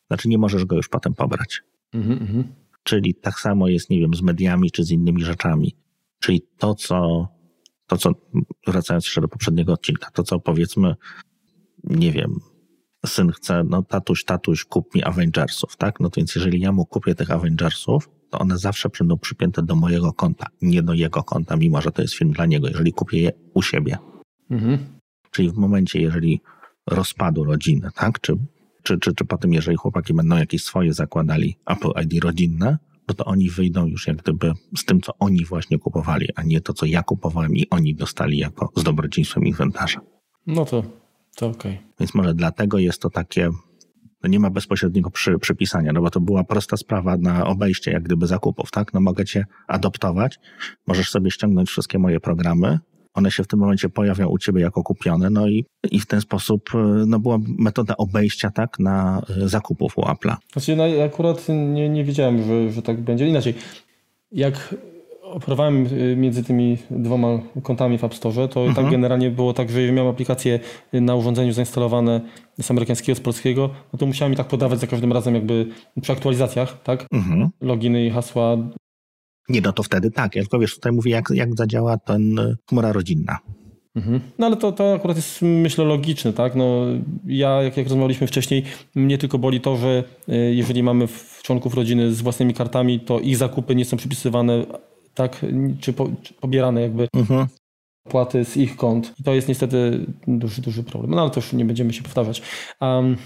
[0.06, 1.62] Znaczy nie możesz go już potem pobrać.
[1.92, 2.44] Mhm, mhm.
[2.82, 5.76] Czyli tak samo jest, nie wiem, z mediami czy z innymi rzeczami.
[6.20, 7.28] Czyli to, co,
[7.86, 8.10] to, co
[8.66, 10.94] wracając jeszcze do poprzedniego odcinka, to, co powiedzmy,
[11.84, 12.40] nie wiem,
[13.06, 16.00] syn chce, no tatuś, tatuś, kup mi Avengersów, tak?
[16.00, 19.74] No to więc jeżeli ja mu kupię tych Avengersów, to one zawsze będą przypięte do
[19.74, 23.18] mojego konta, nie do jego konta, mimo że to jest film dla niego, jeżeli kupię
[23.20, 23.98] je u siebie.
[24.50, 24.78] Mhm.
[25.30, 26.40] Czyli w momencie, jeżeli
[26.86, 28.20] rozpadu rodziny, tak?
[28.20, 28.36] Czy,
[28.82, 32.78] czy, czy, czy potem, jeżeli chłopaki będą jakieś swoje zakładali Apple ID rodzinne,
[33.08, 36.60] no to oni wyjdą już jak gdyby z tym, co oni właśnie kupowali, a nie
[36.60, 40.00] to, co ja kupowałem i oni dostali jako z dobrodziejstwem inwentarza.
[40.46, 40.82] No to,
[41.36, 41.72] to okej.
[41.72, 41.86] Okay.
[42.00, 43.50] Więc może dlatego jest to takie
[44.22, 48.02] no nie ma bezpośredniego przy, przypisania, no bo to była prosta sprawa na obejście jak
[48.02, 48.94] gdyby zakupów, tak?
[48.94, 50.38] No mogę cię adoptować,
[50.86, 52.78] możesz sobie ściągnąć wszystkie moje programy,
[53.14, 56.20] one się w tym momencie pojawią u ciebie jako kupione, no i, i w ten
[56.20, 56.70] sposób
[57.06, 60.36] no była metoda obejścia, tak, na e, zakupów u Apple'a.
[60.52, 63.28] Znaczy, no, akurat nie, nie wiedziałem, że, że tak będzie.
[63.28, 63.54] Inaczej,
[64.32, 64.74] jak
[65.32, 67.28] operowałem y, między tymi dwoma
[67.62, 68.74] kontami w App Store, to mhm.
[68.74, 70.60] tak generalnie było tak, że jeżeli miałem aplikacje
[70.92, 72.20] na urządzeniu zainstalowane
[72.60, 75.66] z amerykańskiego, z polskiego, no to musiałem mi tak podawać za każdym razem jakby
[76.02, 77.06] przy aktualizacjach, tak?
[77.12, 77.48] Mhm.
[77.60, 78.56] Loginy i hasła.
[79.48, 80.36] Nie, no to wtedy tak.
[80.36, 83.38] Ja tylko wiesz, tutaj mówię, jak, jak zadziała ten y, chmura rodzinna.
[83.94, 84.20] Mhm.
[84.38, 86.54] No ale to, to akurat jest myślę logiczne, tak?
[86.54, 86.84] No,
[87.26, 88.62] ja, jak, jak rozmawialiśmy wcześniej,
[88.94, 91.08] mnie tylko boli to, że y, jeżeli mamy
[91.42, 94.66] członków rodziny z własnymi kartami, to ich zakupy nie są przypisywane
[95.14, 95.46] tak,
[95.80, 97.46] czy, po, czy pobierane jakby mhm.
[98.08, 99.14] płaty z ich kont.
[99.18, 101.10] I to jest niestety duży, duży problem.
[101.10, 102.42] No ale to już nie będziemy się powtarzać.
[102.80, 103.16] Um,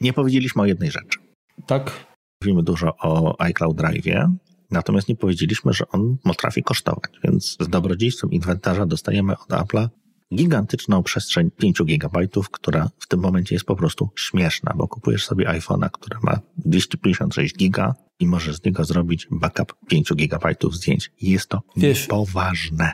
[0.00, 1.18] nie powiedzieliśmy o jednej rzeczy.
[1.66, 2.06] Tak.
[2.42, 4.28] Mówimy dużo o iCloud Drive,
[4.70, 9.88] natomiast nie powiedzieliśmy, że on potrafi kosztować, więc z dobrodziejstwem inwentarza dostajemy od Apple'a
[10.34, 15.46] gigantyczną przestrzeń 5 GB, która w tym momencie jest po prostu śmieszna, bo kupujesz sobie
[15.46, 21.10] iPhone'a, który ma 256 giga, i możesz z niego zrobić backup 5 GB zdjęć.
[21.20, 22.92] Jest to Wiesz, poważne.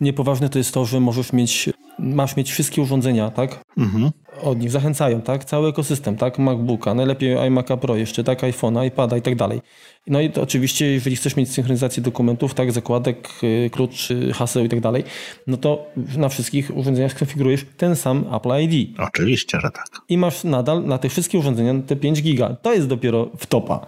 [0.00, 3.62] Niepoważne to jest to, że możesz mieć, masz mieć wszystkie urządzenia, tak?
[3.78, 4.10] Mhm.
[4.42, 5.44] Od nich zachęcają, tak?
[5.44, 6.38] Cały ekosystem, tak?
[6.38, 8.42] MacBooka, najlepiej iMac'a Pro jeszcze, tak?
[8.42, 9.60] iPhone'a, iPada i tak dalej.
[10.06, 12.72] No i to oczywiście, jeżeli chcesz mieć synchronizację dokumentów, tak?
[12.72, 15.04] Zakładek, y, klucz, haseł i tak dalej,
[15.46, 15.86] no to
[16.16, 18.98] na wszystkich urządzeniach skonfigurujesz ten sam Apple ID.
[18.98, 19.86] Oczywiście, że tak.
[20.08, 22.56] I masz nadal na tych wszystkich urządzeniach te 5 giga.
[22.62, 23.86] To jest dopiero w topa.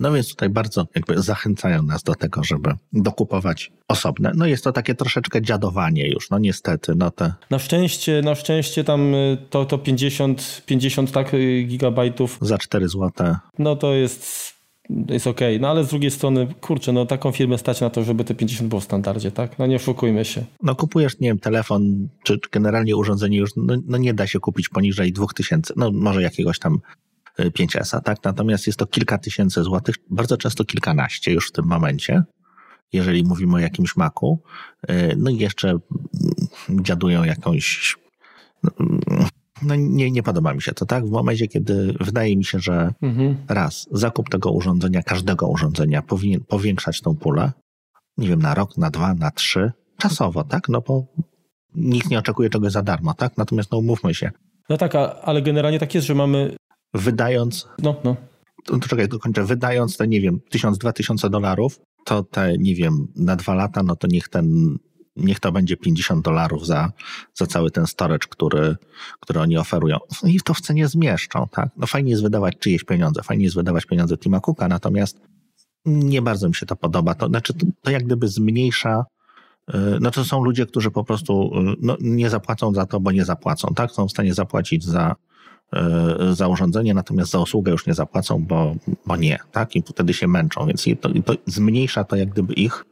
[0.00, 4.32] No więc tutaj bardzo jakby zachęcają nas do tego, żeby dokupować osobne.
[4.34, 6.94] No jest to takie troszeczkę dziadowanie już, no niestety.
[6.96, 7.34] No te...
[7.50, 12.38] Na szczęście, na szczęście tam y, to, to 50, 50 tak y, gigabajtów.
[12.40, 13.10] Za 4 zł.
[13.58, 14.58] No to jest
[15.08, 18.24] jest ok, no ale z drugiej strony, kurczę, no taką firmę stać na to, żeby
[18.24, 19.58] te 50 było w standardzie, tak?
[19.58, 20.44] No nie oszukujmy się.
[20.62, 24.68] No kupujesz, nie wiem, telefon, czy generalnie urządzenie już, no, no nie da się kupić
[24.68, 26.78] poniżej 2000, no może jakiegoś tam
[27.38, 28.24] 5S, tak?
[28.24, 32.22] Natomiast jest to kilka tysięcy złotych, bardzo często kilkanaście już w tym momencie,
[32.92, 34.42] jeżeli mówimy o jakimś maku.
[34.90, 37.96] Y, no i jeszcze mm, dziadują jakąś.
[38.62, 38.70] No,
[39.62, 41.06] no nie, nie podoba mi się to, tak?
[41.06, 43.36] W momencie, kiedy wydaje mi się, że mhm.
[43.48, 47.52] raz, zakup tego urządzenia, każdego urządzenia powinien powiększać tą pulę,
[48.18, 50.68] nie wiem, na rok, na dwa, na trzy, czasowo, tak?
[50.68, 51.06] No bo
[51.74, 53.36] nikt nie oczekuje czegoś za darmo, tak?
[53.36, 54.30] Natomiast no umówmy się.
[54.68, 56.56] No tak, ale generalnie tak jest, że mamy
[56.94, 57.68] wydając.
[57.82, 58.16] No, no.
[58.64, 59.44] To, to czekaj, dokończę.
[59.44, 63.82] Wydając te, nie wiem, tysiąc, dwa tysiące dolarów, to te, nie wiem, na dwa lata,
[63.82, 64.78] no to niech ten,
[65.16, 66.92] niech to będzie 50 dolarów za,
[67.34, 68.76] za cały ten storage, który,
[69.20, 69.98] który oni oferują.
[70.22, 71.68] No I to w cenie zmieszczą, tak?
[71.76, 75.20] No fajnie jest wydawać czyjeś pieniądze, fajnie jest wydawać pieniądze Tima Cooka, natomiast
[75.86, 77.14] nie bardzo mi się to podoba.
[77.14, 79.04] To znaczy, to, to jak gdyby zmniejsza
[79.70, 83.12] y, no to są ludzie, którzy po prostu y, no, nie zapłacą za to, bo
[83.12, 83.90] nie zapłacą, tak?
[83.90, 85.14] Są w stanie zapłacić za
[86.32, 88.74] za urządzenie, natomiast za usługę już nie zapłacą, bo,
[89.06, 89.76] bo nie, tak?
[89.76, 92.84] I wtedy się męczą, więc to, to zmniejsza to jak gdyby ich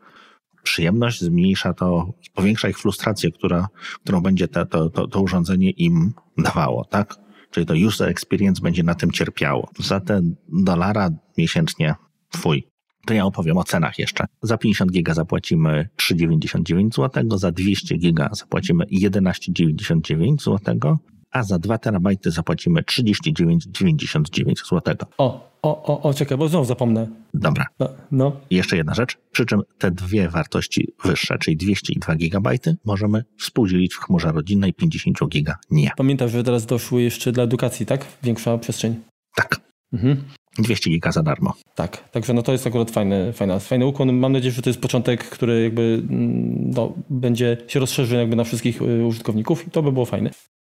[0.63, 3.69] przyjemność, zmniejsza to, powiększa ich frustrację, która,
[4.05, 7.17] którą będzie te, to, to, to urządzenie im dawało, tak?
[7.51, 9.71] Czyli to user experience będzie na tym cierpiało.
[9.79, 11.95] Za ten dolara miesięcznie
[12.31, 12.69] twój.
[13.07, 14.25] To ja opowiem o cenach jeszcze.
[14.43, 20.99] Za 50 giga zapłacimy 3,99 zł, za 200 giga zapłacimy 11,99 zł,
[21.31, 24.95] a za 2 terabajty zapłacimy 39,99 zł.
[25.19, 27.07] O, o, o, o, czekaj, bo znowu zapomnę.
[27.35, 27.67] Dobra.
[27.81, 28.33] No, no.
[28.51, 32.51] Jeszcze jedna rzecz, przy czym te dwie wartości wyższe, czyli 200 i 2 GB,
[32.85, 35.91] możemy współdzielić w chmurze rodzinnej 50 giga nie.
[35.97, 38.07] Pamiętasz, że teraz doszły jeszcze dla edukacji, tak?
[38.23, 38.95] Większa przestrzeń.
[39.37, 39.61] Tak.
[39.93, 40.25] Mhm.
[40.59, 41.55] 200 giga za darmo.
[41.75, 44.13] Tak, także no to jest akurat fajny, fajny, fajny ukłon.
[44.13, 48.45] Mam nadzieję, że to jest początek, który jakby mm, no, będzie się rozszerzył jakby na
[48.45, 50.31] wszystkich y, użytkowników i to by było fajne.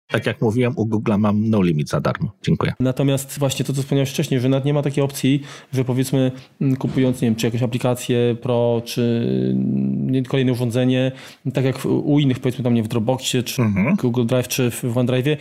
[0.07, 2.31] Tak jak mówiłem, u Google mam no limit za darmo.
[2.43, 2.73] Dziękuję.
[2.79, 5.41] Natomiast właśnie to, co wspomniałeś wcześniej, że nawet nie ma takiej opcji,
[5.73, 6.31] że powiedzmy
[6.61, 11.11] mm, kupując, nie wiem, czy jakąś aplikację Pro, czy mm, kolejne urządzenie,
[11.53, 13.95] tak jak u innych, powiedzmy tam nie w Dropboxie, czy mhm.
[13.95, 15.37] Google Drive, czy w OneDrive, y,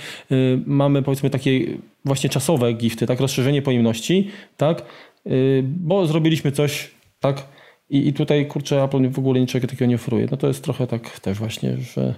[0.66, 1.60] mamy powiedzmy takie
[2.04, 4.82] właśnie czasowe gifty, tak, rozszerzenie pojemności, tak,
[5.26, 6.90] y, bo zrobiliśmy coś,
[7.20, 7.46] tak,
[7.90, 10.28] i, i tutaj, kurczę, Apple w ogóle niczego takiego nie oferuje.
[10.30, 12.14] No to jest trochę tak też właśnie, że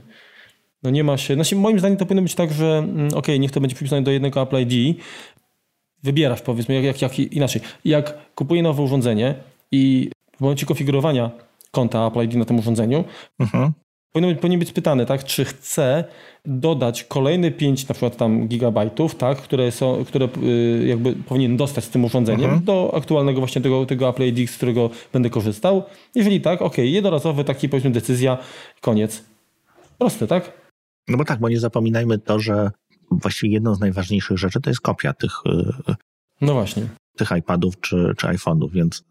[0.82, 1.34] no nie ma się.
[1.34, 4.10] Znaczy moim zdaniem to powinno być tak, że mm, ok, niech to będzie przypisane do
[4.10, 4.98] jednego Apple ID.
[6.02, 7.62] Wybierasz powiedzmy, jak, jak, jak inaczej.
[7.84, 9.34] Jak kupuję nowe urządzenie
[9.72, 11.30] i w momencie konfigurowania
[11.70, 13.04] konta Apple ID na tym urządzeniu,
[13.40, 13.72] mhm.
[14.12, 16.04] powinno, być, powinien być spytane, tak, czy chcę
[16.44, 21.84] dodać kolejne 5 na przykład tam gigabajtów, tak, które są, które y, jakby powinien dostać
[21.84, 22.64] z tym urządzeniem mhm.
[22.64, 25.82] do aktualnego właśnie tego, tego Apple ID, z którego będę korzystał.
[26.14, 28.38] Jeżeli tak, ok, jednorazowy taki powiedzmy decyzja,
[28.80, 29.24] koniec.
[29.98, 30.67] Proste, tak?
[31.08, 32.70] No bo tak, bo nie zapominajmy to, że
[33.10, 35.32] właściwie jedną z najważniejszych rzeczy to jest kopia tych,
[35.88, 35.94] y,
[36.40, 36.88] no właśnie.
[37.16, 39.04] tych iPadów czy, czy iPhone'ów, więc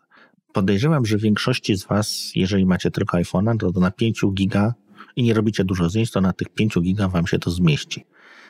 [0.54, 4.74] podejrzewam, że większości z Was, jeżeli macie tylko iPhone'a, to, to na 5 giga
[5.16, 8.06] i nie robicie dużo zdjęć, to na tych 5 giga Wam się to zmieści.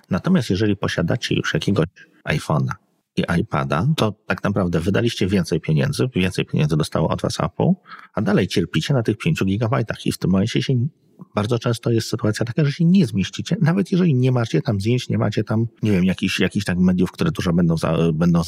[0.10, 1.86] Natomiast jeżeli posiadacie już jakiegoś
[2.30, 2.72] iPhone'a
[3.18, 7.72] i iPada, to tak naprawdę wydaliście więcej pieniędzy, więcej pieniędzy dostało od Was Apple,
[8.14, 10.88] a dalej cierpicie na tych 5 gigabajtach i w tym momencie się
[11.36, 15.10] bardzo często jest sytuacja taka, że się nie zmieścicie, nawet jeżeli nie macie tam zdjęć,
[15.10, 18.42] nie macie tam, nie wiem, jakichś, jakichś tak mediów, które dużo będą, za, będą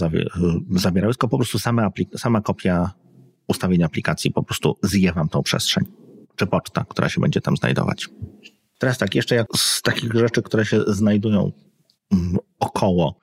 [0.69, 2.91] zawierały, tylko po prostu sama, sama kopia
[3.47, 5.83] ustawienia aplikacji po prostu zje wam tą przestrzeń,
[6.35, 8.09] czy poczta, która się będzie tam znajdować.
[8.77, 11.51] Teraz tak, jeszcze jak z takich rzeczy, które się znajdują
[12.11, 13.19] mm, około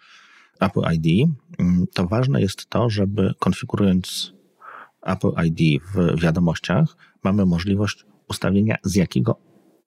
[0.61, 1.29] Apple ID,
[1.59, 4.33] mm, to ważne jest to, żeby konfigurując
[5.03, 9.39] Apple ID w wiadomościach, mamy możliwość ustawienia, z jakiego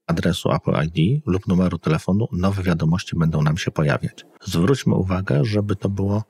[0.08, 4.26] adresu Apple ID lub numeru telefonu nowe wiadomości będą nam się pojawiać.
[4.44, 6.24] Zwróćmy uwagę, żeby to było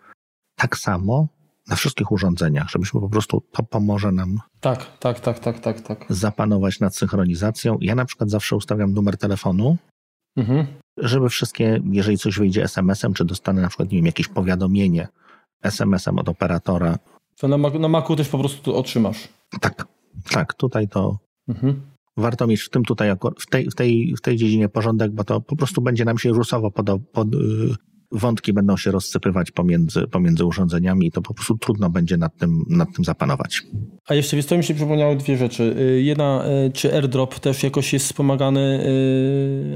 [0.56, 1.28] tak samo
[1.68, 6.06] na wszystkich urządzeniach, żebyśmy po prostu, to pomoże nam tak, tak, tak, tak, tak, tak.
[6.10, 7.78] zapanować nad synchronizacją.
[7.82, 9.78] Ja na przykład zawsze ustawiam numer telefonu,
[10.38, 10.68] mhm.
[10.98, 15.08] żeby wszystkie, jeżeli coś wyjdzie SMS-em, czy dostanę na przykład, nie wiem, jakieś powiadomienie
[15.64, 16.98] SMS-em od operatora.
[17.38, 19.28] To na, na Macu też po prostu otrzymasz.
[19.62, 19.88] Tak,
[20.32, 21.82] tak, tutaj to mhm.
[22.20, 25.42] Warto mieć w tym tutaj, w tej, w, tej, w tej dziedzinie porządek, bo to
[25.42, 27.38] po prostu będzie nam się rusowo pod, pod, y,
[28.12, 32.64] wątki będą się rozsypywać pomiędzy, pomiędzy urządzeniami i to po prostu trudno będzie nad tym,
[32.70, 33.62] nad tym zapanować.
[34.08, 35.76] A jeszcze wiesz, to mi się przypomniały dwie rzeczy.
[35.80, 38.86] Y, jedna, y, czy AirDrop też jakoś jest wspomagany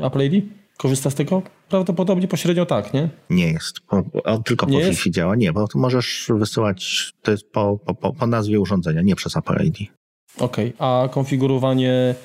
[0.04, 0.46] Apple ID?
[0.78, 1.42] Korzysta z tego?
[1.70, 3.10] Prawdopodobnie pośrednio tak, nie?
[3.30, 3.80] Nie jest.
[3.80, 4.04] Po,
[4.46, 5.36] tylko po Wi-Fi działa.
[5.36, 9.78] Nie, bo możesz wysyłać to jest po, po, po nazwie urządzenia, nie przez Apple ID.
[10.40, 10.88] Okej, okay.
[10.88, 12.16] a konfigurowanie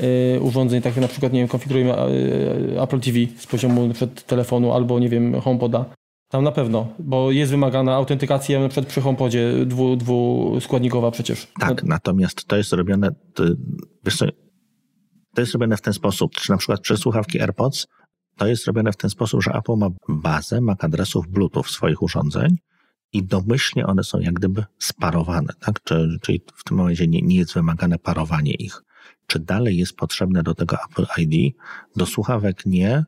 [0.00, 4.26] Y, urządzeń, tak jak na przykład, nie wiem, konfigurujemy y, Apple TV z poziomu przed
[4.26, 5.84] telefonu albo, nie wiem, HomePoda.
[6.28, 11.48] Tam na pewno, bo jest wymagana autentykacja na przykład przy HomePodzie dwu, dwuskładnikowa przecież.
[11.60, 11.88] Tak, no.
[11.88, 13.44] natomiast to jest robione, to,
[14.04, 14.26] wiesz co,
[15.34, 17.86] to jest robione w ten sposób, czy na przykład przez słuchawki AirPods,
[18.36, 22.56] to jest robione w ten sposób, że Apple ma bazę MAC adresów Bluetooth swoich urządzeń
[23.12, 25.80] i domyślnie one są jak gdyby sparowane, tak?
[26.22, 28.82] Czyli w tym momencie nie, nie jest wymagane parowanie ich.
[29.26, 31.56] Czy dalej jest potrzebne do tego Apple ID?
[31.96, 33.04] Do słuchawek nie.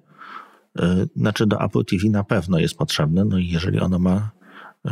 [0.81, 4.31] Y, znaczy do Apple TV na pewno jest potrzebne, no i jeżeli ono ma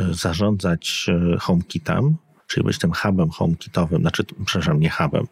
[0.01, 1.05] y, zarządzać
[1.35, 2.15] y, HomeKitem,
[2.47, 5.27] czyli być tym hubem HomeKitowym, znaczy, przepraszam, nie hubem,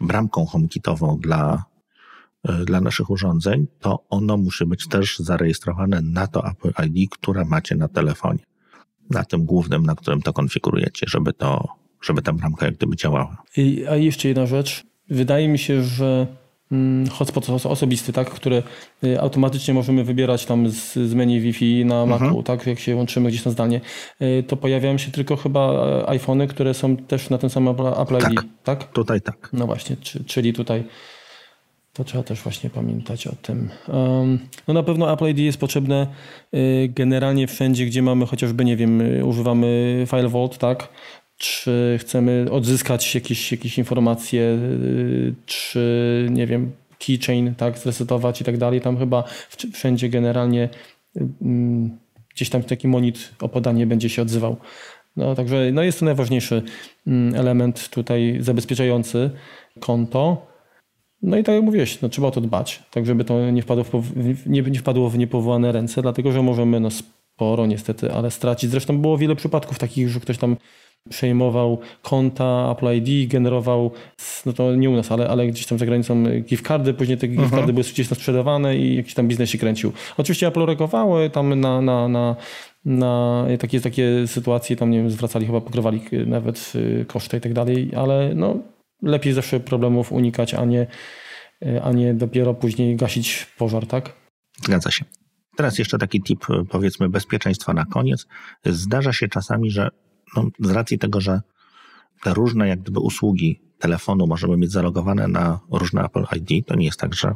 [0.00, 1.64] bramką HomeKitową dla,
[2.64, 7.76] dla naszych urządzeń, to ono musi być też zarejestrowane na to Apple ID, które macie
[7.76, 8.44] na telefonie.
[9.10, 11.68] Na tym głównym, na którym to konfigurujecie, żeby to,
[12.02, 13.42] żeby ta bramka jak gdyby działała.
[13.56, 14.84] I, a jeszcze jedna rzecz.
[15.10, 16.26] Wydaje mi się, że
[16.72, 18.62] mm, hotspot osobisty, tak, które
[19.04, 22.22] y, automatycznie możemy wybierać tam z, z menu Wi-Fi na mhm.
[22.22, 23.80] Macu, tak, jak się łączymy gdzieś na zdalnie,
[24.22, 28.16] y, to pojawiają się tylko chyba e, iPhony, które są też na tym samym Apple
[28.16, 28.44] ID, tak?
[28.64, 28.92] tak?
[28.92, 29.50] Tutaj tak.
[29.52, 29.96] No właśnie,
[30.26, 30.84] czyli tutaj
[31.94, 33.70] to trzeba też właśnie pamiętać o tym.
[34.68, 36.06] No na pewno Apple ID jest potrzebne
[36.54, 40.88] y, generalnie wszędzie, gdzie mamy chociażby, nie wiem, używamy File Vault, tak?
[41.36, 48.58] czy chcemy odzyskać jakieś, jakieś informacje, y, czy nie wiem, keychain, tak, zresetować i tak
[48.58, 48.80] dalej.
[48.80, 49.24] Tam chyba
[49.72, 50.68] wszędzie generalnie
[52.34, 54.56] gdzieś tam taki monit o podanie będzie się odzywał.
[55.16, 56.62] No, także no jest to najważniejszy
[57.06, 59.30] mm, element tutaj zabezpieczający
[59.80, 60.46] konto.
[61.22, 63.84] No i tak jak mówiłeś, no, trzeba o to dbać, tak żeby to nie wpadło
[63.84, 68.70] w, nie, nie wpadło w niepowołane ręce, dlatego że możemy no, sporo niestety, ale stracić.
[68.70, 70.56] Zresztą było wiele przypadków takich, że ktoś tam
[71.08, 73.90] przejmował konta Apple ID, generował,
[74.46, 77.28] no to nie u nas, ale, ale gdzieś tam za granicą gift cardy, później te
[77.28, 77.74] gift cardy mhm.
[77.74, 79.92] były gdzieś tam sprzedawane i jakiś tam biznes się kręcił.
[80.16, 82.36] Oczywiście Apple reagowało tam na, na, na,
[82.84, 87.52] na takie, takie sytuacje, tam nie wiem, zwracali, chyba pokrywali nawet y, koszty i tak
[87.52, 88.73] dalej, ale no
[89.04, 90.86] lepiej zawsze problemów unikać, a nie,
[91.82, 94.12] a nie dopiero później gasić pożar, tak?
[94.62, 95.04] Zgadza się.
[95.56, 98.26] Teraz jeszcze taki tip, powiedzmy, bezpieczeństwa na koniec.
[98.64, 99.88] Zdarza się czasami, że
[100.36, 101.40] no, z racji tego, że
[102.22, 106.86] te różne jak gdyby usługi telefonu możemy mieć zalogowane na różne Apple ID, to nie
[106.86, 107.34] jest tak, że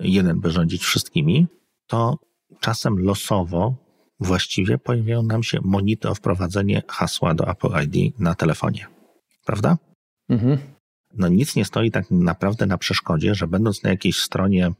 [0.00, 1.46] jeden by rządzić wszystkimi,
[1.86, 2.18] to
[2.60, 3.74] czasem losowo
[4.20, 8.86] właściwie pojawiają nam się monity o wprowadzenie hasła do Apple ID na telefonie.
[9.44, 9.76] Prawda?
[10.28, 10.58] Mhm.
[11.14, 14.72] No nic nie stoi tak naprawdę na przeszkodzie, że będąc na jakiejś stronie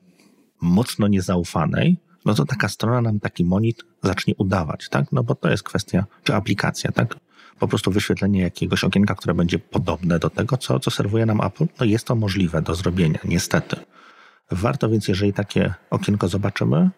[0.61, 5.13] mocno niezaufanej, no to taka strona nam taki monit zacznie udawać, tak?
[5.13, 7.17] No bo to jest kwestia, czy aplikacja, tak?
[7.59, 11.67] po prostu wyświetlenie jakiegoś okienka, które będzie podobne do tego, co, co serwuje nam Apple,
[11.81, 13.77] no jest to możliwe do zrobienia, niestety.
[14.51, 16.91] Warto więc, jeżeli takie okienko zobaczymy,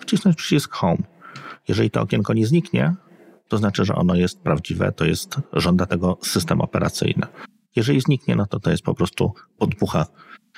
[0.00, 1.02] wcisnąć przycisk Home.
[1.68, 2.94] Jeżeli to okienko nie zniknie,
[3.48, 7.26] to znaczy, że ono jest prawdziwe, to jest, żąda tego system operacyjny.
[7.76, 10.06] Jeżeli zniknie, no to to jest po prostu podpucha,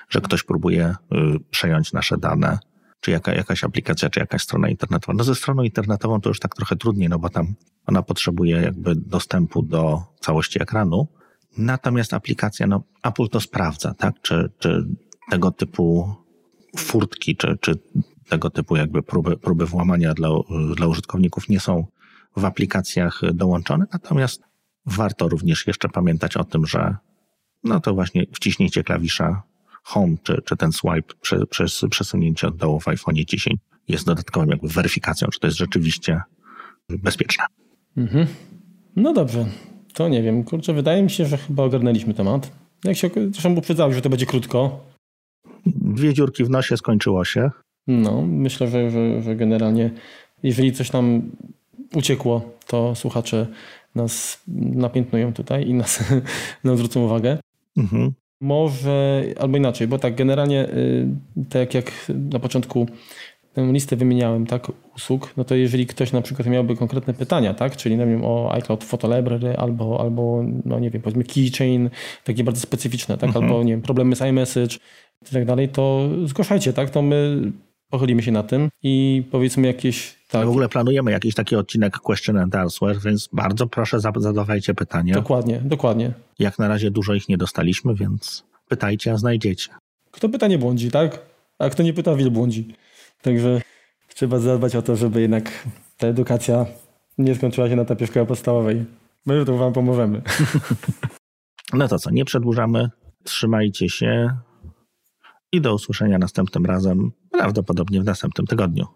[0.09, 2.59] że ktoś próbuje y, przejąć nasze dane,
[3.01, 5.17] czy jaka, jakaś aplikacja, czy jakaś strona internetowa.
[5.17, 7.55] No ze stroną internetową to już tak trochę trudniej, no bo tam
[7.87, 11.09] ona potrzebuje jakby dostępu do całości ekranu.
[11.59, 14.15] Natomiast aplikacja, no Apple to sprawdza, tak?
[14.23, 14.87] Czy, czy
[15.31, 16.15] tego typu
[16.77, 17.79] furtki, czy, czy
[18.29, 20.29] tego typu jakby próby, próby włamania dla,
[20.77, 21.87] dla użytkowników nie są
[22.37, 23.87] w aplikacjach dołączone.
[23.93, 24.43] Natomiast
[24.87, 26.97] warto również jeszcze pamiętać o tym, że
[27.65, 29.43] no to właśnie wciśnięcie klawisza
[29.83, 34.47] Home, czy, czy ten swipe przez, przez przesunięcie od dołu w iPhone 10 jest dodatkową
[34.47, 36.21] jakby weryfikacją, czy to jest rzeczywiście
[36.89, 37.45] bezpieczne.
[37.97, 38.27] Mhm.
[38.97, 39.47] No dobrze,
[39.95, 40.45] to nie wiem.
[40.45, 42.51] Kurczę, wydaje mi się, że chyba ogarnęliśmy temat.
[42.85, 44.81] Jak się, zresztą uprzedzałeś, że to będzie krótko.
[45.67, 47.51] Dwie dziurki w nosie, skończyło się.
[47.87, 49.91] No, myślę, że, że, że generalnie
[50.43, 51.31] jeżeli coś nam
[51.95, 53.47] uciekło, to słuchacze
[53.95, 56.05] nas napiętnują tutaj i nas,
[56.65, 57.39] nam zwrócą uwagę.
[57.77, 58.13] Mhm.
[58.41, 61.07] Może, albo inaczej, bo tak generalnie, y,
[61.51, 61.93] tak jak
[62.31, 62.87] na początku
[63.53, 67.77] tę listę wymieniałem, tak, usług, no to jeżeli ktoś na przykład miałby konkretne pytania, tak,
[67.77, 71.91] czyli nie wiem, o iCloud Photo Library albo, albo no nie wiem, powiedzmy keychain,
[72.25, 73.45] takie bardzo specyficzne, tak, mhm.
[73.45, 74.77] albo nie wiem, problemy z iMessage
[75.31, 77.53] i tak dalej, to zgłaszajcie, tak, to my
[77.93, 80.47] pochylimy się na tym i powiedzmy jakieś tak.
[80.47, 85.15] W ogóle planujemy jakiś taki odcinek question and answer, więc bardzo proszę zadawajcie pytania.
[85.15, 86.13] Dokładnie, dokładnie.
[86.39, 89.69] Jak na razie dużo ich nie dostaliśmy, więc pytajcie, a znajdziecie.
[90.11, 91.19] Kto pyta nie błądzi, tak?
[91.59, 92.75] A kto nie pyta, wiele błądzi.
[93.23, 93.61] Także
[94.15, 95.69] trzeba zadbać o to, żeby jednak
[95.99, 96.67] ta edukacja
[97.19, 98.85] nie skończyła się na etapie szkoły podstawowej.
[99.27, 100.23] My tu wam pomożemy.
[101.73, 102.91] No to co, nie przedłużamy.
[103.25, 104.37] Trzymajcie się
[105.53, 108.87] i do usłyszenia następnym razem, prawdopodobnie w następnym tygodniu.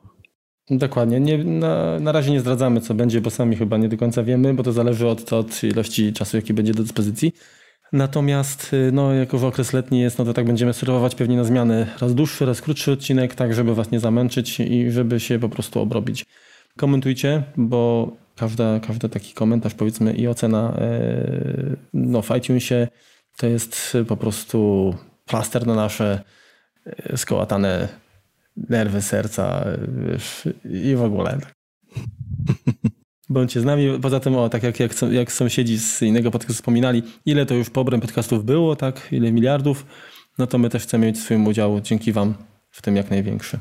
[0.70, 1.20] Dokładnie.
[1.20, 4.54] Nie, na, na razie nie zdradzamy, co będzie, bo sami chyba nie do końca wiemy,
[4.54, 7.32] bo to zależy od, od ilości czasu, jaki będzie do dyspozycji.
[7.92, 11.44] Natomiast y, no, jako w okres letni jest, no to tak będziemy serwować pewnie na
[11.44, 15.48] zmiany raz dłuższy, raz krótszy odcinek, tak żeby was nie zamęczyć i żeby się po
[15.48, 16.24] prostu obrobić.
[16.76, 22.88] Komentujcie, bo każda, każdy taki komentarz powiedzmy i ocena yy, no, w iTunesie
[23.36, 24.94] to jest po prostu
[25.26, 26.20] plaster na nasze
[27.16, 27.88] skołatane
[28.56, 29.64] nerwy serca
[30.64, 31.38] i w ogóle.
[33.28, 33.98] Bądźcie z nami.
[34.02, 37.70] Poza tym, o, tak jak, jak, jak sąsiedzi z innego podcastu wspominali, ile to już
[37.70, 39.08] pobrem podcastów było, tak?
[39.12, 39.86] Ile miliardów,
[40.38, 42.34] no to my też chcemy mieć swoim udział dzięki Wam
[42.70, 43.58] w tym jak największy.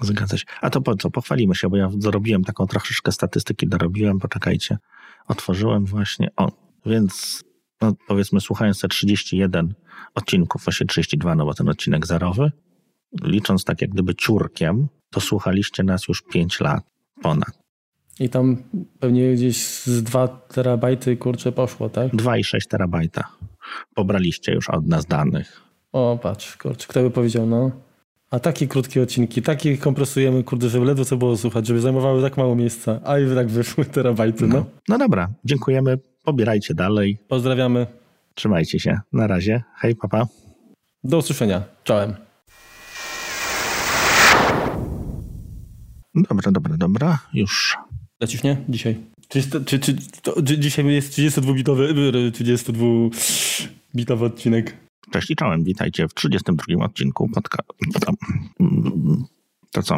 [0.00, 0.44] Zgadza się.
[0.60, 1.10] A to po co?
[1.10, 4.78] Pochwalimy się, bo ja zrobiłem taką troszeczkę statystyki, dorobiłem, poczekajcie.
[5.28, 6.52] Otworzyłem właśnie, o,
[6.86, 7.44] więc
[7.82, 9.74] no, powiedzmy słuchając te 31
[10.14, 12.52] odcinków, właśnie 32, no bo ten odcinek zerowy,
[13.22, 16.84] licząc tak jak gdyby ciurkiem, to słuchaliście nas już 5 lat
[17.22, 17.62] ponad.
[18.20, 18.56] I tam
[19.00, 22.12] pewnie gdzieś z 2 terabajty kurczę poszło, tak?
[22.12, 23.28] 2,6 terabajta.
[23.94, 25.60] Pobraliście już od nas danych.
[25.92, 27.70] O, patrz, kurczę, kto by powiedział, no.
[28.30, 32.36] A takie krótkie odcinki, takie kompresujemy, kurde, żeby ledwo co było słuchać, żeby zajmowały tak
[32.36, 34.56] mało miejsca, a i tak wyszły terabajty, no.
[34.56, 37.18] No, no dobra, dziękujemy, pobierajcie dalej.
[37.28, 37.86] Pozdrawiamy.
[38.34, 40.26] Trzymajcie się, na razie, hej, papa.
[41.04, 42.14] Do usłyszenia, czołem.
[46.14, 47.76] Dobra, dobra, dobra, już.
[48.20, 48.56] Lecisz, nie?
[48.68, 48.96] Dzisiaj.
[49.28, 51.92] Czy, czy, czy, to, czy dzisiaj jest 32-bitowy,
[52.30, 54.76] 32-bitowy odcinek?
[55.12, 57.58] Cześć i czołem, witajcie w 32 odcinku podca...
[59.70, 59.96] To co?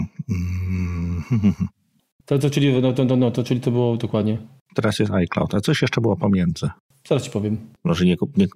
[2.24, 4.38] To, to, czyli, no, to, no, to, czyli to było dokładnie.
[4.74, 6.70] Teraz jest iCloud, a coś jeszcze było pomiędzy.
[7.08, 7.58] Zaraz ci powiem.
[7.84, 8.46] Może nie, nie,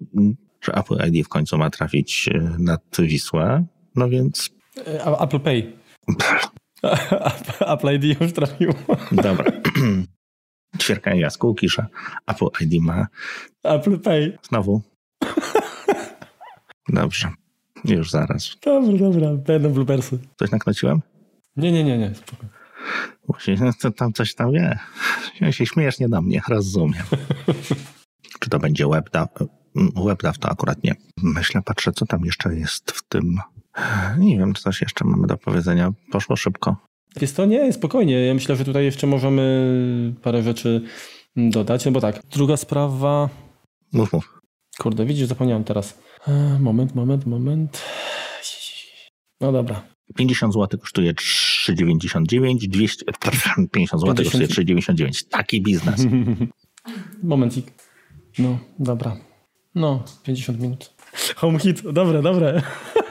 [0.60, 3.64] że Apple ID w końcu ma trafić e, nad Wisłę,
[3.94, 4.50] no więc...
[4.86, 5.72] E, Apple Pay.
[7.72, 8.72] Apple ID już trafił.
[9.12, 9.44] Dobra.
[10.80, 11.86] Ćwierkają jaskółki, że
[12.26, 13.06] Apple ID ma.
[13.64, 14.38] Apple Pay.
[14.42, 14.82] Znowu.
[16.88, 17.30] Dobrze.
[17.84, 18.56] Już zaraz.
[18.64, 19.34] Dobra, dobra.
[19.34, 20.18] Będą bloopersy.
[20.36, 21.00] Coś naknociłem?
[21.56, 22.12] Nie, nie, nie, nie.
[23.26, 24.78] Właśnie, no, tam coś tam wie.
[25.50, 27.04] Się śmiejesz nie do mnie, rozumiem.
[28.40, 29.28] Czy to będzie WebDAV?
[30.06, 30.94] WebDAV to akurat nie.
[31.22, 33.40] Myślę, patrzę, co tam jeszcze jest w tym
[34.18, 35.92] nie wiem, czy coś jeszcze mamy do powiedzenia.
[36.12, 36.76] Poszło szybko.
[37.20, 38.26] Jest to nie, spokojnie.
[38.26, 40.82] Ja myślę, że tutaj jeszcze możemy parę rzeczy
[41.36, 43.28] dodać, no bo tak, druga sprawa...
[43.92, 44.40] Mów, mów.
[44.78, 45.98] Kurde, widzisz, zapomniałem teraz.
[46.28, 47.84] E, moment, moment, moment.
[49.40, 49.82] No dobra.
[50.16, 53.04] 50 zł kosztuje 3,99, 200,
[53.72, 55.28] 50 zł kosztuje 3,99.
[55.30, 56.06] Taki biznes.
[57.22, 57.66] Momencik.
[58.38, 59.16] No, dobra.
[59.74, 60.94] No, 50 minut.
[61.36, 62.62] Home hit, dobre, dobre.